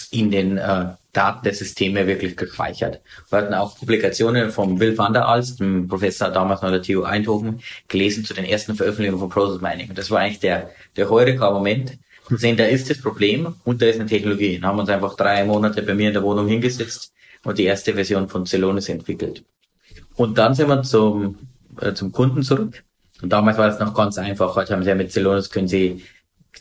in 0.09 0.31
den 0.31 0.57
äh, 0.57 0.85
Daten 1.11 1.43
der 1.43 1.53
Systeme 1.53 2.07
wirklich 2.07 2.37
gespeichert. 2.37 3.01
Wir 3.29 3.39
hatten 3.39 3.53
auch 3.53 3.77
Publikationen 3.77 4.51
von 4.51 4.79
Will 4.79 4.97
van 4.97 5.11
der 5.11 5.27
Alst, 5.27 5.59
dem 5.59 5.89
Professor 5.89 6.29
damals 6.29 6.61
noch 6.61 6.69
der 6.71 6.81
TU 6.81 7.03
Eindhoven, 7.03 7.59
gelesen 7.89 8.23
zu 8.23 8.33
den 8.33 8.45
ersten 8.45 8.75
Veröffentlichungen 8.75 9.19
von 9.19 9.29
Process 9.29 9.59
Mining. 9.59 9.89
Und 9.89 9.97
das 9.97 10.09
war 10.09 10.21
eigentlich 10.21 10.39
der, 10.39 10.69
der 10.95 11.09
Heureka-Moment. 11.09 11.97
Und 12.29 12.39
sehen, 12.39 12.55
da 12.55 12.63
ist 12.63 12.89
das 12.89 13.01
Problem 13.01 13.55
und 13.65 13.81
da 13.81 13.87
ist 13.87 13.99
eine 13.99 14.07
Technologie. 14.07 14.59
Dann 14.59 14.69
haben 14.69 14.77
wir 14.77 14.83
uns 14.83 14.89
einfach 14.89 15.17
drei 15.17 15.43
Monate 15.43 15.81
bei 15.81 15.93
mir 15.93 16.07
in 16.07 16.13
der 16.13 16.23
Wohnung 16.23 16.47
hingesetzt 16.47 17.11
und 17.43 17.57
die 17.57 17.65
erste 17.65 17.95
Version 17.95 18.29
von 18.29 18.45
Celonis 18.45 18.87
entwickelt. 18.87 19.43
Und 20.15 20.37
dann 20.37 20.53
sind 20.53 20.69
wir 20.69 20.83
zum, 20.83 21.37
äh, 21.81 21.93
zum 21.93 22.13
Kunden 22.13 22.43
zurück 22.43 22.81
und 23.23 23.29
damals 23.29 23.57
war 23.57 23.69
es 23.69 23.79
noch 23.79 23.93
ganz 23.93 24.17
einfach. 24.17 24.55
Heute 24.57 24.73
haben 24.73 24.83
sie 24.83 24.89
ja 24.89 24.95
mit 24.95 25.11
Celonis 25.13 25.49
können 25.49 25.69
sie 25.69 26.03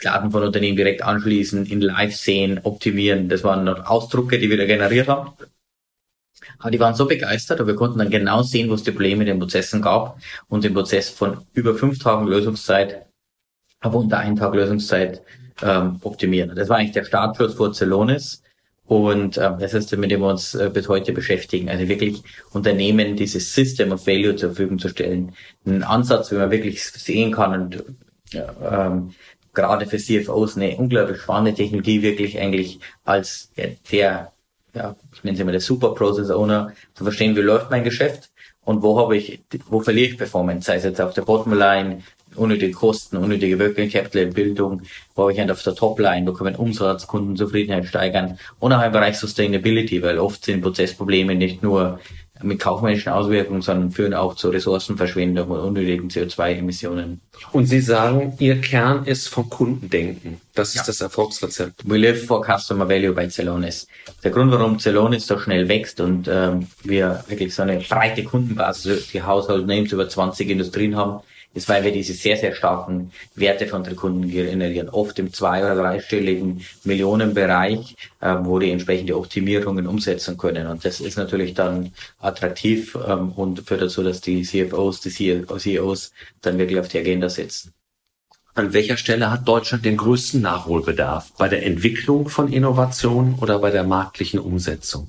Daten 0.01 0.31
von 0.31 0.45
Unternehmen 0.45 0.77
direkt 0.77 1.03
anschließen, 1.03 1.67
in 1.67 1.81
Live 1.81 2.15
sehen, 2.15 2.61
optimieren. 2.63 3.29
Das 3.29 3.43
waren 3.43 3.65
noch 3.65 3.85
Ausdrucke, 3.85 4.39
die 4.39 4.49
wir 4.49 4.57
da 4.57 4.65
generiert 4.65 5.09
haben. 5.09 5.33
Aber 6.59 6.71
die 6.71 6.79
waren 6.79 6.95
so 6.95 7.07
begeistert 7.07 7.61
und 7.61 7.67
wir 7.67 7.75
konnten 7.75 7.99
dann 7.99 8.11
genau 8.11 8.43
sehen, 8.43 8.71
wo 8.71 8.75
es 8.75 8.85
die 8.85 8.93
Probleme 8.93 9.23
in 9.23 9.27
den 9.27 9.39
Prozessen 9.41 9.83
gab 9.83 10.19
und 10.49 10.63
den 10.63 10.73
Prozess 10.73 11.11
von 11.11 11.45
über 11.53 11.75
fünf 11.75 11.99
Tagen 11.99 12.29
Lösungszeit 12.29 13.07
auf 13.81 13.95
unter 13.95 14.19
einen 14.19 14.37
Tag 14.37 14.55
Lösungszeit 14.55 15.21
ähm, 15.63 15.99
optimieren. 16.03 16.55
Das 16.55 16.69
war 16.69 16.79
eigentlich 16.79 16.93
der 16.93 17.05
Startschuss 17.05 17.55
vor 17.55 17.73
Celonis. 17.73 18.42
Und 18.93 19.39
äh, 19.39 19.51
das 19.59 19.73
ist, 19.73 19.97
mit 19.97 20.11
dem 20.11 20.21
wir 20.21 20.29
uns 20.29 20.55
äh, 20.55 20.69
bis 20.71 20.87
heute 20.87 21.15
beschäftigen. 21.15 21.71
Also 21.71 21.89
wirklich 21.89 22.23
Unternehmen 22.53 23.17
dieses 23.17 23.55
System 23.55 23.91
of 23.91 24.07
Value 24.07 24.37
zur 24.37 24.51
Verfügung 24.51 24.79
zu 24.79 24.91
stellen. 24.91 25.33
Ein 25.65 25.83
Ansatz, 25.83 26.31
wie 26.31 26.35
man 26.35 26.51
wirklich 26.51 26.85
sehen 26.85 27.33
kann 27.33 27.59
und 27.59 27.85
ja, 28.33 28.55
ähm, 28.71 29.15
gerade 29.55 29.87
für 29.87 29.97
CFOs 29.97 30.59
eine 30.59 30.77
unglaublich 30.77 31.23
spannende 31.23 31.55
Technologie 31.55 32.03
wirklich 32.03 32.39
eigentlich 32.39 32.81
als 33.03 33.51
der, 33.91 34.33
ja, 34.75 34.97
ich 35.15 35.25
nenne 35.25 35.37
es 35.37 35.41
immer 35.41 35.53
der 35.53 35.63
Super 35.63 35.95
Process 35.95 36.29
Owner, 36.31 36.75
zu 36.93 37.05
verstehen, 37.05 37.35
wie 37.35 37.41
läuft 37.41 37.71
mein 37.71 37.85
Geschäft 37.85 38.31
und 38.63 38.83
wo 38.83 38.99
habe 38.99 39.17
ich, 39.17 39.41
wo 39.71 39.81
verliere 39.81 40.11
ich 40.11 40.19
Performance, 40.19 40.67
sei 40.67 40.77
es 40.77 40.85
jetzt 40.85 41.01
auf 41.01 41.15
der 41.15 41.23
Bottomline, 41.23 42.03
unnötige 42.37 42.73
Kosten, 42.73 43.17
unnötige 43.17 43.59
Working 43.59 43.91
Capital 43.91 44.27
Bildung, 44.27 44.83
ich 45.31 45.39
halt 45.39 45.51
auf 45.51 45.63
der 45.63 45.75
Topline, 45.75 46.27
wo 46.27 46.33
Umsatz, 46.59 47.07
Kundenzufriedenheit 47.07 47.87
steigern 47.87 48.39
und 48.59 48.73
auch 48.73 48.85
im 48.85 48.93
Bereich 48.93 49.19
Sustainability, 49.19 50.03
weil 50.03 50.19
oft 50.19 50.45
sind 50.45 50.63
Prozessprobleme 50.63 51.35
nicht 51.35 51.63
nur 51.63 51.99
mit 52.43 52.61
kaufmännischen 52.61 53.13
Auswirkungen, 53.13 53.63
sondern 53.63 53.91
führen 53.91 54.15
auch 54.15 54.35
zu 54.35 54.49
Ressourcenverschwendung 54.49 55.51
und 55.51 55.61
unnötigen 55.61 56.09
CO2-Emissionen. 56.09 57.21
Und 57.53 57.67
Sie 57.67 57.81
sagen, 57.81 58.35
Ihr 58.39 58.61
Kern 58.61 59.05
ist 59.05 59.29
vom 59.29 59.49
Kundendenken. 59.49 60.41
Das 60.55 60.71
ist 60.71 60.77
ja. 60.77 60.83
das 60.87 61.01
Erfolgsrezept. 61.01 61.89
We 61.89 61.99
live 61.99 62.27
for 62.27 62.45
customer 62.45 62.89
value 62.89 63.13
bei 63.13 63.29
Celonis. 63.29 63.87
Der 64.23 64.31
Grund, 64.31 64.53
warum 64.53 64.79
Celonis 64.79 65.27
so 65.27 65.39
schnell 65.39 65.69
wächst 65.69 66.01
und 66.01 66.29
ähm, 66.29 66.67
wir 66.83 67.25
wirklich 67.29 67.55
so 67.55 67.63
eine 67.63 67.79
breite 67.79 68.25
Kundenbasis, 68.25 69.09
die 69.09 69.23
Household 69.23 69.67
über 69.93 70.09
20 70.09 70.51
Industrien 70.51 70.97
haben, 70.97 71.23
ist, 71.55 71.69
weil 71.69 71.85
wir 71.85 71.93
diese 71.93 72.15
sehr, 72.15 72.37
sehr 72.37 72.55
starken 72.55 73.13
Werte 73.35 73.67
von 73.67 73.85
den 73.85 73.97
Kunden 73.97 74.29
generieren. 74.29 74.89
Oft 74.89 75.19
im 75.19 75.33
zwei- 75.33 75.61
oder 75.61 75.75
dreistelligen 75.75 76.65
Millionenbereich, 76.85 77.97
äh, 78.21 78.37
wo 78.41 78.59
die 78.59 78.71
entsprechende 78.71 79.17
Optimierungen 79.17 79.87
umsetzen 79.87 80.37
können. 80.39 80.67
Und 80.67 80.85
das 80.85 81.01
ist 81.01 81.17
natürlich 81.17 81.55
dann 81.55 81.93
attraktiv 82.21 82.97
ähm, 83.07 83.33
und 83.33 83.61
führt 83.61 83.83
dazu, 83.83 84.03
dass 84.03 84.21
die 84.21 84.43
CFOs, 84.43 85.01
die 85.01 85.11
CEOs 85.11 86.13
dann 86.41 86.59
wirklich 86.59 86.79
auf 86.79 86.89
die 86.89 86.99
Agenda 86.99 87.29
setzen. 87.29 87.73
An 88.55 88.75
welcher 88.75 88.99
Stelle 88.99 89.31
hat 89.31 89.49
Deutschland 89.49 89.85
den 89.85 89.97
größten 89.97 90.43
Nachholbedarf? 90.43 91.33
Bei 91.39 91.49
der 91.49 91.65
Entwicklung 91.65 92.29
von 92.29 92.53
Innovationen 92.53 93.37
oder 93.37 93.59
bei 93.59 93.71
der 93.71 93.85
marktlichen 93.85 94.41
Umsetzung? 94.41 95.09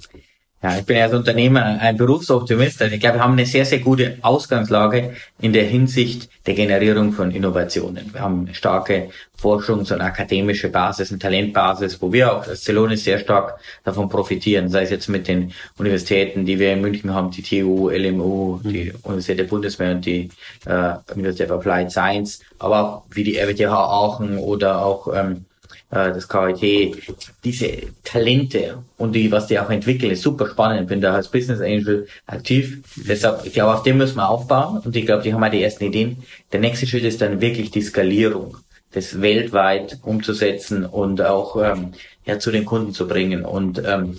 Ja, 0.63 0.77
ich 0.77 0.85
bin 0.85 0.95
als 0.95 1.13
Unternehmer 1.13 1.61
ein 1.61 1.97
Berufsoptimist. 1.97 2.81
Also 2.81 2.95
ich 2.95 3.01
glaube, 3.01 3.17
wir 3.17 3.23
haben 3.23 3.33
eine 3.33 3.45
sehr, 3.45 3.65
sehr 3.65 3.79
gute 3.79 4.17
Ausgangslage 4.21 5.13
in 5.41 5.51
der 5.51 5.65
Hinsicht 5.65 6.29
der 6.45 6.53
Generierung 6.53 7.11
von 7.11 7.31
Innovationen. 7.31 8.13
Wir 8.13 8.21
haben 8.21 8.45
eine 8.45 8.55
starke 8.55 9.09
Forschungs- 9.37 9.91
und 9.91 9.99
akademische 9.99 10.69
Basis, 10.69 11.11
eine 11.11 11.19
Talentbasis, 11.19 12.01
wo 12.01 12.13
wir 12.13 12.31
auch 12.31 12.47
als 12.47 12.63
Celonis 12.63 13.03
sehr 13.03 13.19
stark 13.19 13.59
davon 13.83 14.07
profitieren, 14.07 14.69
sei 14.69 14.83
es 14.83 14.89
jetzt 14.89 15.09
mit 15.09 15.27
den 15.27 15.51
Universitäten, 15.77 16.45
die 16.45 16.57
wir 16.57 16.71
in 16.71 16.79
München 16.79 17.13
haben, 17.13 17.29
die 17.29 17.41
TU, 17.43 17.89
LMU, 17.89 18.61
die 18.63 18.93
Universität 19.03 19.39
der 19.39 19.43
Bundeswehr 19.43 19.91
und 19.91 20.05
die 20.05 20.29
äh, 20.65 20.93
Universität 21.13 21.51
of 21.51 21.59
Applied 21.59 21.91
Science, 21.91 22.39
aber 22.57 22.79
auch 22.79 23.03
wie 23.11 23.25
die 23.25 23.37
RWTH 23.37 23.69
Aachen 23.69 24.37
oder 24.37 24.85
auch 24.85 25.13
ähm, 25.13 25.31
äh, 25.31 25.52
das 25.93 26.27
KIT, 26.27 26.97
diese 27.43 27.69
Talente 28.03 28.83
und 28.97 29.13
die, 29.13 29.31
was 29.31 29.47
die 29.47 29.59
auch 29.59 29.69
entwickeln, 29.69 30.11
ist 30.11 30.23
super 30.23 30.47
spannend. 30.47 30.87
Bin 30.87 31.01
da 31.01 31.13
als 31.13 31.29
Business 31.29 31.61
Angel 31.61 32.07
aktiv. 32.25 32.81
Deshalb, 32.95 33.45
ich 33.45 33.53
glaube, 33.53 33.75
auf 33.75 33.83
dem 33.83 33.97
müssen 33.97 34.17
wir 34.17 34.29
aufbauen 34.29 34.79
und 34.83 34.95
ich 34.95 35.05
glaube, 35.05 35.23
die 35.23 35.33
haben 35.33 35.43
auch 35.43 35.51
die 35.51 35.63
ersten 35.63 35.85
Ideen. 35.85 36.23
Der 36.51 36.59
nächste 36.59 36.87
Schritt 36.87 37.03
ist 37.03 37.21
dann 37.21 37.41
wirklich 37.41 37.71
die 37.71 37.81
Skalierung, 37.81 38.57
das 38.91 39.21
weltweit 39.21 39.99
umzusetzen 40.03 40.85
und 40.85 41.21
auch 41.21 41.57
ähm, 41.61 41.93
ja, 42.25 42.39
zu 42.39 42.51
den 42.51 42.65
Kunden 42.65 42.93
zu 42.93 43.07
bringen. 43.07 43.45
Und 43.45 43.81
ähm, 43.85 44.17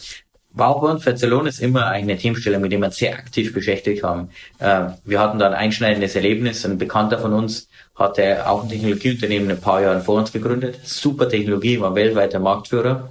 Bauborn 0.56 1.00
für 1.00 1.10
Barcelona 1.10 1.48
ist 1.48 1.60
immer 1.60 1.86
eine 1.86 2.16
Themenstellung, 2.16 2.62
mit 2.62 2.70
der 2.70 2.78
wir 2.78 2.86
uns 2.86 2.96
sehr 2.96 3.14
aktiv 3.14 3.52
beschäftigt 3.52 4.04
haben. 4.04 4.30
Äh, 4.60 4.86
wir 5.04 5.18
hatten 5.18 5.38
da 5.40 5.48
ein 5.48 5.54
einschneidendes 5.54 6.14
Erlebnis. 6.14 6.64
Ein 6.64 6.78
Bekannter 6.78 7.18
von 7.18 7.32
uns 7.32 7.68
hatte 7.96 8.48
auch 8.48 8.62
ein 8.62 8.68
Technologieunternehmen 8.68 9.50
ein 9.50 9.60
paar 9.60 9.82
Jahre 9.82 10.00
vor 10.00 10.16
uns 10.16 10.32
gegründet. 10.32 10.78
Super 10.84 11.28
Technologie, 11.28 11.80
war 11.80 11.94
weltweiter 11.96 12.38
Marktführer, 12.38 13.10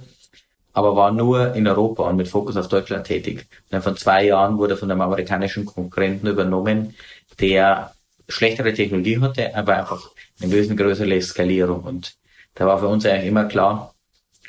aber 0.72 0.96
war 0.96 1.12
nur 1.12 1.54
in 1.54 1.68
Europa 1.68 2.08
und 2.08 2.16
mit 2.16 2.28
Fokus 2.28 2.56
auf 2.56 2.68
Deutschland 2.68 3.06
tätig. 3.06 3.40
Und 3.40 3.72
dann 3.72 3.82
von 3.82 3.96
zwei 3.96 4.24
Jahren 4.24 4.56
wurde 4.56 4.76
von 4.76 4.90
einem 4.90 5.02
amerikanischen 5.02 5.66
Konkurrenten 5.66 6.26
übernommen, 6.26 6.94
der 7.40 7.92
schlechtere 8.26 8.72
Technologie 8.72 9.20
hatte, 9.20 9.54
aber 9.54 9.76
einfach 9.76 10.10
eine 10.40 10.50
wesentlich 10.50 10.78
größere 10.78 11.20
Skalierung. 11.20 11.82
Und 11.84 12.16
da 12.54 12.66
war 12.66 12.78
für 12.78 12.88
uns 12.88 13.04
eigentlich 13.04 13.28
immer 13.28 13.44
klar, 13.44 13.93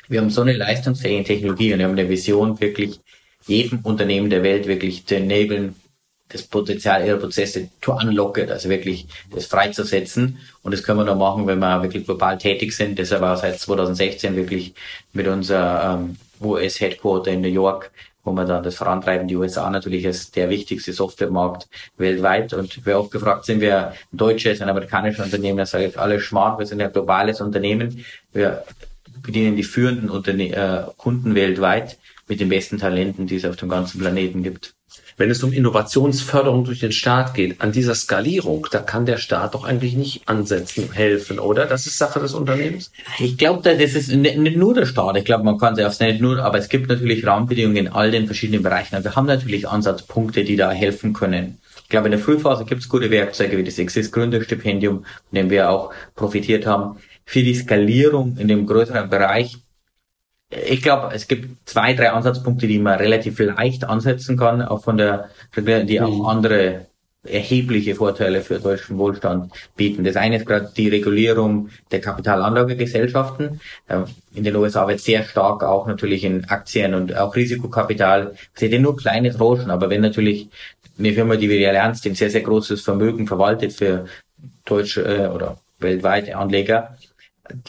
wir 0.08 0.20
haben 0.20 0.30
so 0.30 0.42
eine 0.42 0.52
leistungsfähige 0.52 1.24
Technologie 1.24 1.72
und 1.72 1.78
wir 1.78 1.86
haben 1.86 1.98
eine 1.98 2.08
Vision, 2.08 2.60
wirklich 2.60 3.00
jedem 3.46 3.80
Unternehmen 3.80 4.30
der 4.30 4.42
Welt 4.42 4.66
wirklich 4.66 5.06
zu 5.06 5.16
enablen, 5.16 5.74
das 6.28 6.42
Potenzial 6.42 7.06
ihrer 7.06 7.18
Prozesse 7.18 7.68
zu 7.80 7.92
unlocken, 7.92 8.50
also 8.50 8.68
wirklich 8.68 9.06
das 9.32 9.46
freizusetzen. 9.46 10.38
Und 10.62 10.74
das 10.74 10.82
können 10.82 10.98
wir 10.98 11.04
nur 11.04 11.14
machen, 11.14 11.46
wenn 11.46 11.60
wir 11.60 11.82
wirklich 11.82 12.04
global 12.04 12.36
tätig 12.36 12.74
sind. 12.74 12.98
Deshalb 12.98 13.22
war 13.22 13.36
seit 13.36 13.60
2016 13.60 14.34
wirklich 14.34 14.74
mit 15.12 15.28
unser 15.28 16.00
ähm, 16.00 16.16
US-Headquarter 16.40 17.30
in 17.30 17.42
New 17.42 17.48
York, 17.48 17.92
wo 18.24 18.32
wir 18.32 18.44
dann 18.44 18.64
das 18.64 18.74
vorantreiben. 18.74 19.28
Die 19.28 19.36
USA 19.36 19.70
natürlich 19.70 20.04
ist 20.04 20.34
der 20.34 20.50
wichtigste 20.50 20.92
Softwaremarkt 20.92 21.68
weltweit. 21.96 22.52
Und 22.54 22.80
wer 22.84 22.98
oft 22.98 23.12
gefragt 23.12 23.44
sind, 23.44 23.60
wir 23.60 23.92
ein 23.92 23.94
deutsches, 24.10 24.60
ein 24.60 24.68
amerikanisches 24.68 25.24
Unternehmen, 25.24 25.58
das 25.58 25.74
ich 25.74 25.96
alles 25.96 26.26
smart, 26.26 26.58
wir 26.58 26.66
sind 26.66 26.82
ein 26.82 26.92
globales 26.92 27.40
Unternehmen. 27.40 28.04
Wir 28.32 28.64
bedienen 29.22 29.56
die 29.56 29.62
führenden 29.62 30.10
Unterne 30.10 30.52
äh, 30.52 30.90
Kunden 30.96 31.34
weltweit 31.34 31.98
mit 32.28 32.40
den 32.40 32.48
besten 32.48 32.78
Talenten, 32.78 33.26
die 33.26 33.36
es 33.36 33.44
auf 33.44 33.56
dem 33.56 33.68
ganzen 33.68 34.00
Planeten 34.00 34.42
gibt. 34.42 34.74
Wenn 35.18 35.30
es 35.30 35.42
um 35.42 35.52
Innovationsförderung 35.52 36.64
durch 36.64 36.80
den 36.80 36.92
Staat 36.92 37.32
geht, 37.32 37.62
an 37.62 37.72
dieser 37.72 37.94
Skalierung, 37.94 38.66
da 38.70 38.80
kann 38.80 39.06
der 39.06 39.16
Staat 39.16 39.54
doch 39.54 39.64
eigentlich 39.64 39.94
nicht 39.94 40.28
ansetzen, 40.28 40.92
helfen, 40.92 41.38
oder? 41.38 41.64
Das 41.64 41.86
ist 41.86 41.96
Sache 41.96 42.20
des 42.20 42.34
Unternehmens? 42.34 42.92
Ich 43.18 43.38
glaube, 43.38 43.62
das 43.62 43.94
ist 43.94 44.12
nicht 44.12 44.56
nur 44.56 44.74
der 44.74 44.84
Staat. 44.84 45.16
Ich 45.16 45.24
glaube, 45.24 45.44
man 45.44 45.56
kann 45.56 45.78
es 45.78 46.00
nicht 46.00 46.20
nur, 46.20 46.40
aber 46.40 46.58
es 46.58 46.68
gibt 46.68 46.88
natürlich 46.88 47.26
Rahmenbedingungen 47.26 47.86
in 47.86 47.88
all 47.88 48.10
den 48.10 48.26
verschiedenen 48.26 48.62
Bereichen. 48.62 49.02
Wir 49.02 49.16
haben 49.16 49.26
natürlich 49.26 49.66
Ansatzpunkte, 49.66 50.44
die 50.44 50.56
da 50.56 50.70
helfen 50.70 51.14
können. 51.14 51.58
Ich 51.82 51.88
glaube, 51.88 52.08
in 52.08 52.12
der 52.12 52.20
Frühphase 52.20 52.66
gibt 52.66 52.82
es 52.82 52.88
gute 52.88 53.10
Werkzeuge 53.10 53.56
wie 53.56 53.64
das 53.64 53.78
Exist 53.78 54.12
Gründerstipendium, 54.12 54.98
von 54.98 55.06
dem 55.32 55.48
wir 55.48 55.70
auch 55.70 55.94
profitiert 56.14 56.66
haben 56.66 56.98
für 57.26 57.42
die 57.42 57.54
Skalierung 57.54 58.36
in 58.38 58.48
dem 58.48 58.66
größeren 58.66 59.10
Bereich. 59.10 59.58
Ich 60.48 60.80
glaube, 60.80 61.12
es 61.12 61.26
gibt 61.26 61.68
zwei, 61.68 61.92
drei 61.92 62.12
Ansatzpunkte, 62.12 62.68
die 62.68 62.78
man 62.78 62.98
relativ 62.98 63.38
leicht 63.40 63.84
ansetzen 63.84 64.36
kann, 64.36 64.62
auch 64.62 64.84
von 64.84 64.96
der, 64.96 65.28
die 65.56 66.00
auch 66.00 66.18
mhm. 66.18 66.24
andere 66.24 66.86
erhebliche 67.28 67.96
Vorteile 67.96 68.40
für 68.40 68.60
deutschen 68.60 68.98
Wohlstand 68.98 69.52
bieten. 69.76 70.04
Das 70.04 70.14
eine 70.14 70.36
ist 70.36 70.46
gerade 70.46 70.70
die 70.76 70.88
Regulierung 70.88 71.70
der 71.90 72.00
Kapitalanlagegesellschaften. 72.00 73.60
Ähm, 73.88 74.04
in 74.34 74.44
den 74.44 74.56
USA 74.56 74.86
wird 74.86 75.00
sehr 75.00 75.24
stark 75.24 75.64
auch 75.64 75.86
natürlich 75.86 76.24
in 76.24 76.44
Aktien 76.44 76.94
und 76.94 77.16
auch 77.16 77.34
Risikokapital, 77.34 78.34
seht 78.54 78.80
nur 78.80 78.96
kleine 78.96 79.32
Tranchen, 79.32 79.70
aber 79.70 79.90
wenn 79.90 80.02
natürlich 80.02 80.48
eine 80.98 81.12
Firma, 81.12 81.36
die 81.36 81.50
wie 81.50 81.58
die 81.58 81.66
Allianz, 81.66 82.04
ein 82.06 82.14
sehr, 82.14 82.30
sehr 82.30 82.42
großes 82.42 82.82
Vermögen 82.82 83.26
verwaltet 83.26 83.72
für 83.72 84.06
deutsche 84.64 85.02
äh, 85.02 85.28
oder 85.28 85.58
weltweite 85.78 86.36
Anleger, 86.36 86.96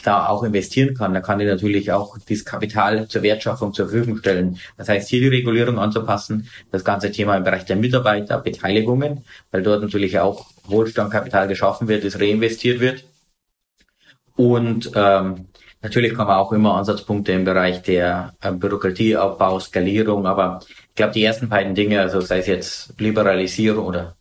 da 0.02 0.28
auch 0.28 0.42
investieren 0.42 0.94
kann, 0.94 1.14
dann 1.14 1.22
kann 1.22 1.40
ich 1.40 1.46
natürlich 1.46 1.92
auch 1.92 2.18
dieses 2.18 2.44
Kapital 2.44 3.08
zur 3.08 3.22
Wertschaffung 3.22 3.72
zur 3.72 3.88
Verfügung 3.88 4.18
stellen. 4.18 4.58
Das 4.76 4.88
heißt, 4.88 5.08
hier 5.08 5.20
die 5.20 5.28
Regulierung 5.28 5.78
anzupassen, 5.78 6.48
das 6.70 6.84
ganze 6.84 7.10
Thema 7.10 7.36
im 7.36 7.44
Bereich 7.44 7.64
der 7.64 7.76
Mitarbeiterbeteiligungen, 7.76 9.24
weil 9.50 9.62
dort 9.62 9.82
natürlich 9.82 10.18
auch 10.18 10.46
Wohlstandkapital 10.64 11.48
geschaffen 11.48 11.88
wird, 11.88 12.04
das 12.04 12.20
reinvestiert 12.20 12.80
wird. 12.80 13.04
Und 14.36 14.92
ähm, 14.94 15.48
natürlich 15.82 16.14
kann 16.14 16.26
man 16.26 16.36
auch 16.36 16.52
immer 16.52 16.74
Ansatzpunkte 16.76 17.32
im 17.32 17.44
Bereich 17.44 17.82
der 17.82 18.34
äh, 18.40 18.52
Bürokratieabbau, 18.52 19.58
Skalierung, 19.60 20.26
aber 20.26 20.60
ich 20.88 20.94
glaube, 20.94 21.12
die 21.12 21.24
ersten 21.24 21.48
beiden 21.48 21.74
Dinge, 21.74 22.00
also 22.00 22.20
sei 22.20 22.38
es 22.38 22.46
jetzt 22.46 23.00
Liberalisierung 23.00 23.86
oder 23.86 24.17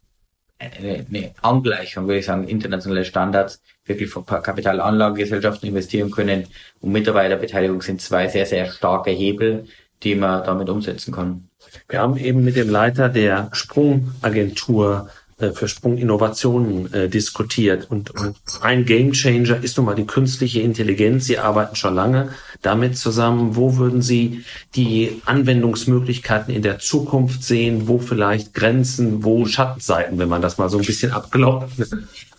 eine, 0.60 1.06
eine 1.08 1.32
Angleichung, 1.42 2.08
würde 2.08 2.20
ich 2.20 2.26
sagen, 2.26 2.48
internationale 2.48 3.06
Standards, 3.06 3.62
wirklich 3.86 4.10
von 4.10 4.26
Kapitalanlagengesellschaften 4.26 5.70
investieren 5.70 6.12
können 6.12 6.48
und 6.82 6.92
Mitarbeiterbeteiligung 6.92 7.82
sind 7.82 8.02
zwei 8.02 8.28
sehr, 8.28 8.46
sehr 8.46 8.70
starke 8.70 9.12
Hebel, 9.12 9.66
die 10.04 10.16
man 10.16 10.44
damit 10.44 10.70
umsetzen 10.70 11.14
kann. 11.14 11.50
Wir 11.90 12.02
haben 12.02 12.18
eben 12.18 12.44
mit 12.44 12.56
dem 12.56 12.70
Leiter 12.70 13.10
der 13.10 13.50
Sprungagentur 13.52 15.10
äh, 15.10 15.27
für 15.54 15.68
Sprunginnovationen 15.68 16.92
äh, 16.94 17.10
diskutiert. 17.10 17.92
Und, 17.92 18.10
und 18.12 18.36
ein 18.62 18.86
Gamechanger 18.86 19.64
ist 19.64 19.78
nun 19.78 19.86
mal 19.86 19.96
die 19.96 20.08
künstliche 20.08 20.62
Intelligenz. 20.62 21.26
Sie 21.26 21.38
arbeiten 21.38 21.76
schon 21.76 21.94
lange 21.94 22.30
damit 22.64 22.98
zusammen. 22.98 23.56
Wo 23.56 23.78
würden 23.78 24.02
Sie 24.02 24.44
die 24.76 25.22
Anwendungsmöglichkeiten 25.26 26.54
in 26.54 26.64
der 26.64 26.80
Zukunft 26.80 27.44
sehen? 27.44 27.88
Wo 27.88 28.00
vielleicht 28.00 28.56
Grenzen, 28.56 29.24
wo 29.24 29.46
Schattenseiten, 29.46 30.18
wenn 30.18 30.30
man 30.30 30.42
das 30.42 30.58
mal 30.58 30.70
so 30.70 30.80
ein 30.80 30.86
bisschen 30.86 31.12
abglaubt? 31.12 31.72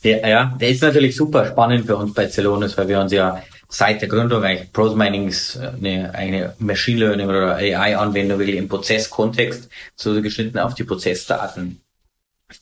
Ja, 0.03 0.29
ja, 0.29 0.57
der 0.61 0.69
ist 0.69 0.83
natürlich 0.83 1.17
super 1.17 1.47
spannend 1.47 1.87
für 1.87 1.97
uns 1.97 2.15
bei 2.15 2.29
Celonis, 2.29 2.79
weil 2.79 2.89
wir 2.89 3.01
uns 3.01 3.13
ja 3.13 3.43
seit 3.69 4.01
der 4.01 4.09
Gründung 4.09 4.43
eigentlich 4.43 4.73
Pros 4.73 4.95
Mining 4.95 5.29
ist 5.29 5.59
eine, 5.59 6.15
eine 6.15 6.55
Machine 6.59 7.01
Learning 7.01 7.29
oder 7.29 7.57
AI-Anwendung 7.57 8.39
wirklich 8.39 8.57
im 8.57 8.69
Prozesskontext 8.69 9.69
so 9.95 10.23
geschnitten 10.23 10.59
auf 10.59 10.75
die 10.75 10.85
Prozessdaten 10.85 11.81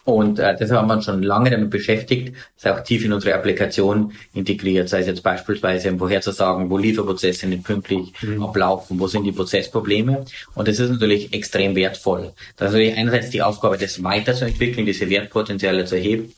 und 0.04 0.40
äh, 0.40 0.56
deshalb 0.58 0.80
haben 0.80 0.88
wir 0.88 0.94
uns 0.94 1.04
schon 1.04 1.22
lange 1.22 1.50
damit 1.50 1.70
beschäftigt, 1.70 2.34
das 2.60 2.72
auch 2.72 2.82
tief 2.82 3.04
in 3.04 3.12
unsere 3.12 3.34
Applikation 3.36 4.12
integriert, 4.34 4.88
sei 4.88 5.00
es 5.00 5.06
jetzt 5.06 5.22
beispielsweise 5.22 5.92
um 5.92 5.98
vorherzusagen, 5.98 6.68
wo 6.70 6.76
Lieferprozesse 6.76 7.46
nicht 7.46 7.62
pünktlich 7.62 8.12
mhm. 8.20 8.42
ablaufen, 8.42 8.98
wo 8.98 9.06
sind 9.06 9.22
die 9.22 9.32
Prozessprobleme. 9.32 10.24
Und 10.54 10.66
das 10.66 10.80
ist 10.80 10.90
natürlich 10.90 11.32
extrem 11.32 11.76
wertvoll. 11.76 12.32
Das 12.56 12.68
ist 12.68 12.74
natürlich 12.74 12.96
einerseits 12.96 13.30
die 13.30 13.42
Aufgabe, 13.42 13.78
das 13.78 14.02
weiterzuentwickeln, 14.02 14.86
diese 14.86 15.08
Wertpotenziale 15.08 15.84
zu 15.84 15.94
erheben. 15.94 16.34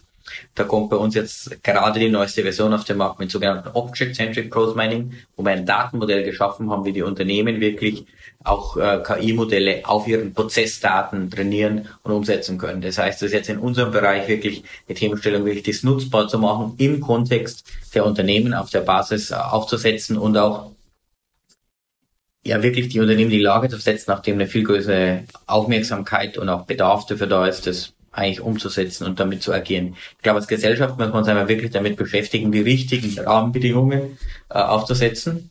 Da 0.54 0.64
kommt 0.64 0.90
bei 0.90 0.96
uns 0.96 1.14
jetzt 1.14 1.62
gerade 1.62 2.00
die 2.00 2.10
neueste 2.10 2.42
Version 2.42 2.74
auf 2.74 2.84
den 2.84 2.98
Markt 2.98 3.18
mit 3.18 3.30
sogenannten 3.30 3.68
Object-Centric 3.68 4.50
Prose 4.50 4.76
Mining, 4.76 5.14
wo 5.36 5.42
wir 5.42 5.52
ein 5.52 5.64
Datenmodell 5.64 6.22
geschaffen 6.22 6.70
haben, 6.70 6.84
wie 6.84 6.92
die 6.92 7.02
Unternehmen 7.02 7.60
wirklich 7.60 8.04
auch 8.44 8.76
äh, 8.76 9.02
KI-Modelle 9.04 9.82
auf 9.84 10.06
ihren 10.06 10.32
Prozessdaten 10.32 11.30
trainieren 11.30 11.88
und 12.02 12.12
umsetzen 12.12 12.56
können. 12.56 12.80
Das 12.80 12.98
heißt, 12.98 13.20
das 13.20 13.28
ist 13.28 13.32
jetzt 13.32 13.48
in 13.48 13.58
unserem 13.58 13.90
Bereich 13.90 14.28
wirklich 14.28 14.62
die 14.88 14.94
Themenstellung, 14.94 15.44
wirklich 15.44 15.64
das 15.64 15.82
nutzbar 15.82 16.28
zu 16.28 16.38
machen, 16.38 16.74
im 16.78 17.00
Kontext 17.00 17.66
der 17.94 18.06
Unternehmen 18.06 18.54
auf 18.54 18.70
der 18.70 18.80
Basis 18.80 19.30
äh, 19.32 19.34
aufzusetzen 19.34 20.16
und 20.16 20.36
auch 20.36 20.70
ja 22.44 22.62
wirklich 22.62 22.88
die 22.88 23.00
Unternehmen 23.00 23.30
die 23.30 23.40
Lage 23.40 23.68
zu 23.68 23.76
setzen, 23.76 24.04
nachdem 24.08 24.36
eine 24.36 24.46
viel 24.46 24.62
größere 24.62 25.24
Aufmerksamkeit 25.46 26.38
und 26.38 26.48
auch 26.48 26.64
Bedarf 26.64 27.06
dafür 27.06 27.26
da 27.26 27.46
ist, 27.46 27.66
das 27.66 27.92
eigentlich 28.12 28.40
umzusetzen 28.40 29.04
und 29.04 29.20
damit 29.20 29.42
zu 29.42 29.52
agieren. 29.52 29.96
Ich 30.16 30.22
glaube, 30.22 30.38
als 30.38 30.48
Gesellschaft 30.48 30.98
muss 30.98 31.08
man 31.08 31.18
uns 31.18 31.28
einmal 31.28 31.48
wirklich 31.48 31.72
damit 31.72 31.96
beschäftigen, 31.96 32.52
die 32.52 32.60
richtigen 32.60 33.18
Rahmenbedingungen 33.18 34.18
äh, 34.48 34.58
aufzusetzen 34.58 35.50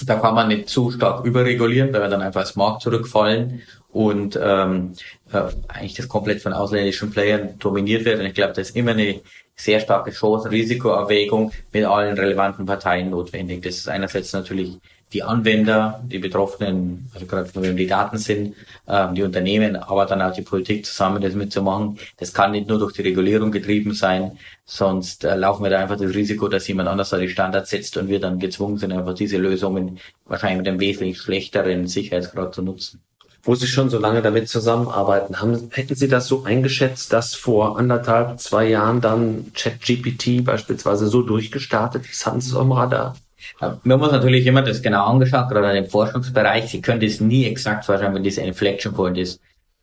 da 0.00 0.16
kann 0.16 0.34
man 0.34 0.48
nicht 0.48 0.68
zu 0.68 0.90
stark 0.90 1.24
überregulieren, 1.24 1.92
weil 1.92 2.00
wir 2.00 2.08
dann 2.08 2.22
einfach 2.22 2.40
als 2.40 2.56
Markt 2.56 2.82
zurückfallen 2.82 3.62
und 3.90 4.38
ähm, 4.42 4.94
äh, 5.32 5.42
eigentlich 5.68 5.94
das 5.94 6.08
komplett 6.08 6.40
von 6.40 6.54
ausländischen 6.54 7.10
Playern 7.10 7.58
dominiert 7.58 8.04
wird. 8.04 8.18
Und 8.18 8.26
ich 8.26 8.34
glaube, 8.34 8.54
da 8.54 8.62
ist 8.62 8.74
immer 8.74 8.92
eine 8.92 9.20
sehr 9.54 9.80
starke 9.80 10.10
Chance-Risikoabwägung 10.10 11.52
mit 11.72 11.84
allen 11.84 12.16
relevanten 12.16 12.64
Parteien 12.64 13.10
notwendig. 13.10 13.62
Das 13.62 13.76
ist 13.76 13.88
einerseits 13.88 14.32
natürlich 14.32 14.78
die 15.12 15.22
Anwender, 15.22 16.02
die 16.06 16.18
Betroffenen, 16.18 17.10
also 17.14 17.26
gerade 17.26 17.46
von 17.46 17.62
wem 17.62 17.76
die 17.76 17.86
Daten 17.86 18.18
sind, 18.18 18.54
ähm, 18.88 19.14
die 19.14 19.22
Unternehmen, 19.22 19.76
aber 19.76 20.06
dann 20.06 20.22
auch 20.22 20.32
die 20.32 20.42
Politik 20.42 20.86
zusammen 20.86 21.22
das 21.22 21.34
mitzumachen. 21.34 21.98
Das 22.16 22.32
kann 22.32 22.52
nicht 22.52 22.68
nur 22.68 22.78
durch 22.78 22.92
die 22.92 23.02
Regulierung 23.02 23.52
getrieben 23.52 23.94
sein, 23.94 24.38
sonst 24.64 25.24
äh, 25.24 25.36
laufen 25.36 25.62
wir 25.62 25.70
da 25.70 25.80
einfach 25.80 25.98
das 25.98 26.14
Risiko, 26.14 26.48
dass 26.48 26.68
jemand 26.68 26.88
anders 26.88 27.10
da 27.10 27.18
die 27.18 27.28
Standards 27.28 27.70
setzt 27.70 27.96
und 27.96 28.08
wir 28.08 28.20
dann 28.20 28.38
gezwungen 28.38 28.78
sind, 28.78 28.92
einfach 28.92 29.14
diese 29.14 29.36
Lösungen 29.36 29.98
wahrscheinlich 30.24 30.58
mit 30.58 30.68
einem 30.68 30.80
wesentlich 30.80 31.20
schlechteren 31.20 31.86
Sicherheitsgrad 31.86 32.54
zu 32.54 32.62
nutzen 32.62 33.00
wo 33.44 33.54
Sie 33.56 33.66
schon 33.66 33.90
so 33.90 33.98
lange 33.98 34.22
damit 34.22 34.48
zusammenarbeiten, 34.48 35.40
haben, 35.40 35.70
hätten 35.72 35.96
Sie 35.96 36.08
das 36.08 36.28
so 36.28 36.44
eingeschätzt, 36.44 37.12
dass 37.12 37.34
vor 37.34 37.76
anderthalb, 37.76 38.38
zwei 38.38 38.68
Jahren 38.68 39.00
dann 39.00 39.52
ChatGPT 39.54 40.44
beispielsweise 40.44 41.08
so 41.08 41.22
durchgestartet 41.22 42.08
ist? 42.08 42.24
Haben 42.24 42.40
Sie 42.40 42.50
es 42.50 42.56
am 42.56 42.70
Radar? 42.70 43.16
Haben 43.60 44.02
uns 44.02 44.12
natürlich 44.12 44.46
immer 44.46 44.62
das 44.62 44.82
genau 44.82 45.06
angeschaut, 45.06 45.48
gerade 45.48 45.76
im 45.76 45.86
Forschungsbereich. 45.86 46.70
Sie 46.70 46.80
können 46.80 47.00
das 47.00 47.20
nie 47.20 47.46
exakt 47.46 47.84
vorstellen, 47.84 48.14
wenn 48.14 48.22
dieser 48.22 48.42
Inflection 48.42 48.94
Point 48.94 49.18
ist. 49.18 49.40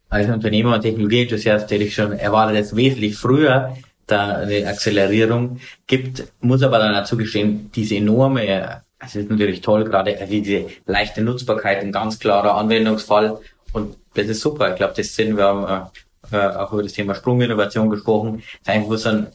Als 0.09 0.27
Unternehmer 0.27 0.75
und 0.75 0.81
Technologieenthusiast 0.81 1.69
hätte 1.69 1.83
ich 1.83 1.93
schon 1.93 2.13
erwartet, 2.13 2.59
dass 2.59 2.75
wesentlich 2.75 3.15
früher 3.15 3.75
da 4.07 4.37
eine 4.37 4.65
Akzelerierung 4.67 5.59
gibt, 5.85 6.23
muss 6.41 6.63
aber 6.63 6.79
dann 6.79 6.93
dazu 6.93 7.15
gestehen, 7.15 7.69
diese 7.75 7.95
enorme 7.95 8.81
es 8.99 9.15
ist 9.15 9.29
natürlich 9.29 9.61
toll, 9.61 9.85
gerade 9.85 10.17
diese 10.29 10.67
leichte 10.85 11.21
Nutzbarkeit, 11.21 11.81
ein 11.81 11.91
ganz 11.91 12.19
klarer 12.19 12.55
Anwendungsfall. 12.55 13.39
Und 13.71 13.97
das 14.13 14.27
ist 14.27 14.41
super. 14.41 14.71
Ich 14.71 14.75
glaube, 14.75 14.93
das 14.95 15.15
sind, 15.15 15.37
wir 15.37 15.45
haben 15.45 15.89
äh, 16.31 16.35
äh, 16.35 16.55
auch 16.55 16.73
über 16.73 16.83
das 16.83 16.93
Thema 16.93 17.15
Sprunginnovation 17.15 17.89
gesprochen. 17.89 18.43
Das 18.63 18.75
einfach 18.75 18.97
so 18.97 19.09
ein, 19.09 19.27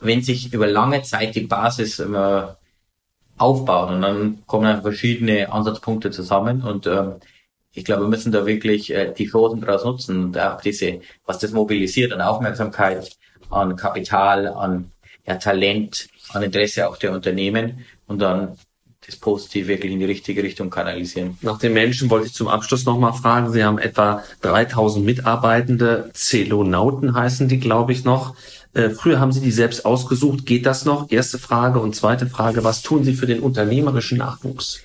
wenn 0.00 0.22
sich 0.22 0.52
über 0.52 0.66
lange 0.66 1.02
Zeit 1.02 1.36
die 1.36 1.42
Basis 1.42 2.00
äh, 2.00 2.42
aufbaut 3.42 3.90
und 3.90 4.02
dann 4.02 4.42
kommen 4.46 4.66
einfach 4.66 4.82
verschiedene 4.82 5.52
Ansatzpunkte 5.52 6.10
zusammen 6.10 6.62
und 6.62 6.86
äh, 6.86 7.12
ich 7.74 7.84
glaube, 7.84 8.02
wir 8.02 8.08
müssen 8.08 8.32
da 8.32 8.46
wirklich 8.46 8.92
äh, 8.92 9.12
die 9.16 9.26
Chancen 9.26 9.60
daraus 9.60 9.84
nutzen 9.84 10.24
und 10.24 10.38
auch 10.38 10.60
diese, 10.60 11.00
was 11.24 11.38
das 11.38 11.52
mobilisiert 11.52 12.12
an 12.12 12.20
Aufmerksamkeit, 12.20 13.16
an 13.50 13.76
Kapital, 13.76 14.46
an 14.48 14.92
ja, 15.26 15.36
Talent, 15.36 16.08
an 16.32 16.42
Interesse 16.42 16.88
auch 16.88 16.96
der 16.96 17.12
Unternehmen 17.12 17.84
und 18.06 18.20
dann 18.20 18.58
das 19.04 19.16
Positiv 19.16 19.66
wirklich 19.66 19.92
in 19.92 19.98
die 19.98 20.04
richtige 20.04 20.42
Richtung 20.42 20.70
kanalisieren. 20.70 21.36
Nach 21.40 21.58
den 21.58 21.72
Menschen 21.72 22.08
wollte 22.08 22.26
ich 22.26 22.34
zum 22.34 22.46
Abschluss 22.46 22.84
nochmal 22.84 23.12
fragen. 23.12 23.50
Sie 23.50 23.64
haben 23.64 23.78
etwa 23.78 24.22
3000 24.42 25.04
Mitarbeitende. 25.04 26.10
Celonauten 26.14 27.14
heißen 27.14 27.48
die, 27.48 27.58
glaube 27.58 27.92
ich, 27.92 28.04
noch. 28.04 28.36
Äh, 28.74 28.90
früher 28.90 29.20
haben 29.20 29.32
Sie 29.32 29.40
die 29.40 29.50
selbst 29.50 29.84
ausgesucht. 29.84 30.46
Geht 30.46 30.66
das 30.66 30.84
noch? 30.84 31.10
Erste 31.10 31.38
Frage. 31.38 31.80
Und 31.80 31.94
zweite 31.94 32.26
Frage, 32.26 32.64
was 32.64 32.82
tun 32.82 33.04
Sie 33.04 33.14
für 33.14 33.26
den 33.26 33.40
unternehmerischen 33.40 34.18
Nachwuchs? 34.18 34.80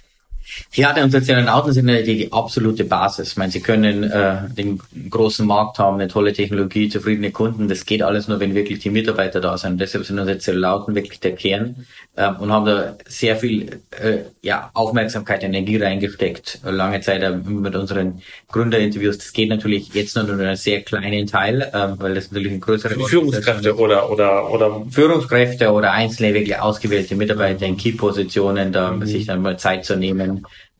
Ja, 0.74 0.94
die 0.94 1.10
sozialen 1.10 1.50
Autos 1.50 1.76
sind 1.76 1.88
die, 1.88 2.04
die 2.04 2.32
absolute 2.32 2.86
Basis. 2.86 3.32
Ich 3.32 3.38
meine, 3.38 3.52
sie 3.52 3.62
können 3.62 4.04
äh, 4.04 4.50
den 4.50 4.80
großen 5.10 5.46
Markt 5.46 5.80
haben, 5.80 5.96
eine 5.96 6.08
tolle 6.08 6.34
Technologie, 6.34 6.90
zufriedene 6.90 7.32
Kunden. 7.32 7.68
Das 7.68 7.86
geht 7.86 8.02
alles 8.02 8.28
nur, 8.28 8.40
wenn 8.40 8.56
wirklich 8.56 8.80
die 8.80 8.90
Mitarbeiter 8.90 9.42
da 9.42 9.58
sind. 9.58 9.80
deshalb 9.80 10.06
sind 10.06 10.20
unsere 10.20 10.38
Zellauten 10.38 10.96
wirklich 10.96 11.20
der 11.20 11.36
Kern 11.36 11.88
ähm, 12.16 12.36
und 12.38 12.52
haben 12.52 12.66
da 12.66 12.96
sehr 13.08 13.36
viel 13.38 13.82
äh, 13.92 14.20
ja, 14.42 14.70
Aufmerksamkeit, 14.74 15.44
Energie 15.44 15.78
reingesteckt. 15.78 16.60
Lange 16.64 17.02
Zeit 17.02 17.24
äh, 17.24 17.32
mit 17.32 17.76
unseren 17.76 18.22
Gründerinterviews. 18.52 19.18
Das 19.18 19.34
geht 19.34 19.50
natürlich 19.50 19.94
jetzt 19.94 20.16
nur 20.16 20.30
in 20.30 20.40
einen 20.40 20.56
sehr 20.56 20.82
kleinen 20.82 21.28
Teil, 21.28 21.62
äh, 21.62 22.00
weil 22.00 22.16
das 22.16 22.32
natürlich 22.32 22.54
ein 22.54 22.62
größerer 22.62 22.94
Führungskräfte 23.08 23.76
oder 23.78 24.10
oder 24.10 24.52
oder 24.52 24.86
Führungskräfte 24.90 25.72
oder 25.72 25.92
einzelne 25.92 26.34
wirklich 26.34 26.58
ausgewählte 26.58 27.16
Mitarbeiter 27.16 27.66
in 27.66 27.78
Key-Positionen, 27.78 28.72
da 28.72 28.92
mhm. 28.92 29.06
sich 29.06 29.26
dann 29.26 29.42
mal 29.42 29.58
Zeit 29.58 29.86
zu 29.86 29.96
nehmen 29.96 30.37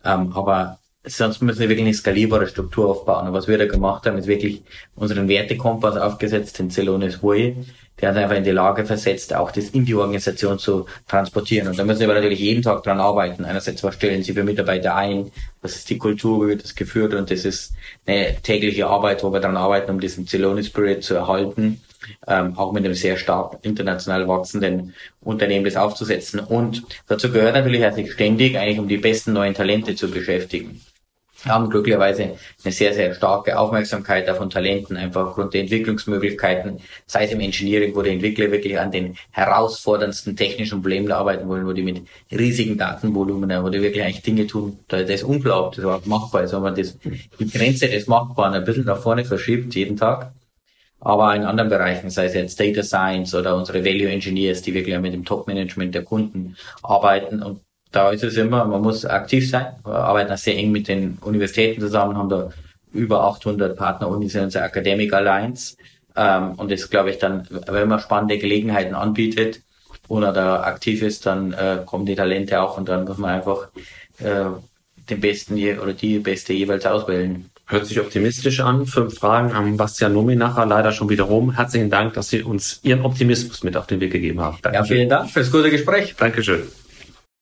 ähm, 0.08 0.32
aber 0.34 0.80
sonst 1.04 1.42
müssen 1.42 1.60
wir 1.60 1.70
wirklich 1.70 1.86
eine 1.86 1.94
skalierbare 1.94 2.48
Struktur 2.48 2.90
aufbauen. 2.90 3.28
Und 3.28 3.34
was 3.34 3.48
wir 3.48 3.58
da 3.58 3.66
gemacht 3.66 4.06
haben, 4.06 4.18
ist 4.18 4.28
wirklich 4.28 4.64
unseren 4.96 5.28
Wertekompass 5.28 5.98
aufgesetzt, 5.98 6.60
den 6.60 6.70
Celonis 6.70 7.24
Way. 7.24 7.56
Der 8.00 8.10
hat 8.10 8.18
einfach 8.18 8.36
in 8.36 8.44
die 8.44 8.52
Lage 8.52 8.86
versetzt, 8.86 9.34
auch 9.34 9.52
das 9.52 9.70
in 9.70 9.86
die 9.86 9.96
Organisation 9.96 10.60
zu 10.60 10.86
transportieren. 11.08 11.68
Und 11.68 11.80
da 11.80 11.84
müssen 11.84 12.02
wir 12.02 12.08
natürlich 12.08 12.40
jeden 12.40 12.62
Tag 12.62 12.84
dran 12.84 13.00
arbeiten. 13.00 13.44
Einerseits, 13.44 13.84
was 13.84 13.96
stellen 13.96 14.22
Sie 14.22 14.34
für 14.34 14.44
Mitarbeiter 14.44 14.96
ein? 14.96 15.32
Was 15.62 15.76
ist 15.76 15.90
die 15.90 15.98
Kultur? 15.98 16.46
Wie 16.46 16.50
wird 16.50 16.64
das 16.64 16.76
geführt? 16.76 17.14
Und 17.14 17.32
das 17.32 17.44
ist 17.44 17.74
eine 18.06 18.36
tägliche 18.42 18.88
Arbeit, 18.88 19.24
wo 19.24 19.34
wir 19.34 19.40
daran 19.40 19.58
arbeiten, 19.58 19.90
um 19.92 20.00
diesen 20.00 20.28
Celonis 20.28 20.68
Spirit 20.68 21.04
zu 21.04 21.16
erhalten 21.16 21.82
ähm, 22.28 22.58
auch 22.58 22.72
mit 22.72 22.86
einem 22.86 22.94
sehr 22.94 23.18
stark 23.18 23.60
international 23.62 24.28
wachsenden 24.28 24.94
Unternehmen 25.22 25.66
das 25.66 25.76
aufzusetzen. 25.76 26.40
Und 26.40 26.84
dazu 27.08 27.32
gehört 27.32 27.56
natürlich, 27.56 27.82
dass 27.82 27.96
sich 27.96 28.12
ständig 28.12 28.58
eigentlich 28.58 28.80
um 28.80 28.88
die 28.88 28.98
besten 28.98 29.34
neuen 29.34 29.54
Talente 29.54 29.96
zu 29.96 30.10
beschäftigen. 30.10 30.82
Wir 31.44 31.54
haben 31.54 31.70
glücklicherweise 31.70 32.36
eine 32.64 32.74
sehr, 32.74 32.94
sehr 32.94 33.14
starke 33.14 33.60
Aufmerksamkeit 33.60 34.28
von 34.36 34.50
Talenten, 34.50 34.98
einfach 34.98 35.28
aufgrund 35.28 35.54
der 35.54 35.62
Entwicklungsmöglichkeiten, 35.62 36.80
sei 37.06 37.26
es 37.26 37.32
im 37.32 37.40
Engineering, 37.40 37.96
wo 37.96 38.02
die 38.02 38.10
Entwickler 38.10 38.52
wirklich 38.52 38.80
an 38.80 38.92
den 38.92 39.16
herausforderndsten 39.32 40.36
technischen 40.36 40.82
Problemen 40.82 41.12
arbeiten 41.12 41.48
wollen, 41.48 41.68
wo 41.68 41.74
die 41.74 41.84
mit 41.84 42.02
riesigen 42.32 42.78
Datenvolumen, 42.78 43.64
wo 43.64 43.70
die 43.70 43.82
wirklich 43.82 44.04
eigentlich 44.04 44.24
Dinge 44.24 44.48
tun, 44.48 44.80
da 44.88 45.04
das 45.04 45.22
unglaublich, 45.22 45.76
das 45.76 45.84
überhaupt 45.84 46.08
machbar 46.08 46.44
ist, 46.44 46.54
wenn 46.54 46.62
man 46.64 46.76
das, 46.76 46.98
die 47.40 47.50
Grenze 47.50 47.88
des 47.88 48.08
Machbaren 48.08 48.56
ein 48.56 48.66
bisschen 48.66 48.86
nach 48.86 49.00
vorne 49.00 49.24
verschiebt, 49.24 49.76
jeden 49.76 49.96
Tag 49.96 50.32
aber 51.00 51.36
in 51.36 51.44
anderen 51.44 51.70
Bereichen, 51.70 52.10
sei 52.10 52.26
es 52.26 52.34
jetzt 52.34 52.60
Data 52.60 52.84
Science 52.84 53.34
oder 53.36 53.56
unsere 53.56 53.86
Value 53.86 54.10
Engineers, 54.10 54.62
die 54.62 54.74
wirklich 54.74 54.98
mit 55.00 55.14
dem 55.14 55.26
Top-Management 55.26 55.94
der 55.94 56.04
Kunden 56.04 56.56
arbeiten. 56.84 57.44
Und 57.44 57.62
da 57.92 58.12
ist 58.12 58.24
es 58.24 58.38
immer, 58.38 58.66
man 58.66 58.82
muss 58.82 59.06
aktiv 59.06 59.50
sein. 59.50 59.76
Wir 59.84 59.94
arbeiten 59.94 60.36
sehr 60.38 60.56
eng 60.58 60.72
mit 60.72 60.88
den 60.88 61.18
Universitäten 61.22 61.80
zusammen, 61.82 62.18
haben 62.18 62.30
da 62.30 62.50
über 62.94 63.24
800 63.24 63.78
Partner-Unis 63.78 64.36
in 64.36 64.46
unserer 64.46 64.66
Academic 64.66 65.14
Alliance. 65.14 65.78
Ähm, 66.16 66.54
und 66.54 66.72
das 66.72 66.90
glaube 66.90 67.12
ich 67.12 67.20
dann, 67.20 67.48
wenn 67.68 67.88
man 67.88 68.00
spannende 68.00 68.40
Gelegenheiten 68.40 68.96
anbietet 68.96 69.62
und 70.08 70.24
er 70.24 70.34
da 70.34 70.64
aktiv 70.64 71.02
ist, 71.04 71.26
dann 71.26 71.54
äh, 71.54 71.84
kommen 71.86 72.06
die 72.06 72.16
Talente 72.16 72.60
auch 72.60 72.78
und 72.78 72.90
dann 72.90 73.06
muss 73.06 73.18
man 73.18 73.32
einfach 73.32 73.68
äh, 74.20 74.46
den 75.10 75.22
Besten 75.22 75.56
oder 75.80 75.94
die 75.94 76.20
Beste 76.20 76.54
jeweils 76.54 76.86
auswählen. 76.86 77.50
Hört 77.70 77.86
sich 77.86 78.00
optimistisch 78.00 78.62
an. 78.62 78.86
Fünf 78.86 79.16
Fragen 79.16 79.52
am 79.52 79.76
Bastian 79.76 80.14
Nominacher 80.14 80.66
leider 80.66 80.94
schon 80.94 81.10
wieder 81.10 81.26
rum. 81.26 81.54
Herzlichen 81.54 81.90
Dank, 81.90 82.14
dass 82.14 82.30
Sie 82.30 82.42
uns 82.42 82.80
Ihren 82.82 83.02
Optimismus 83.02 83.62
mit 83.64 83.76
auf 83.76 83.88
den 83.88 84.00
Weg 84.00 84.14
gegeben 84.14 84.40
haben. 84.40 84.58
Dankeschön. 84.62 84.86
Ja, 84.86 84.96
vielen 84.96 85.10
Dank 85.10 85.30
für 85.30 85.40
das 85.42 85.52
gute 85.52 85.70
Gespräch. 85.70 86.16
Dankeschön. 86.18 86.64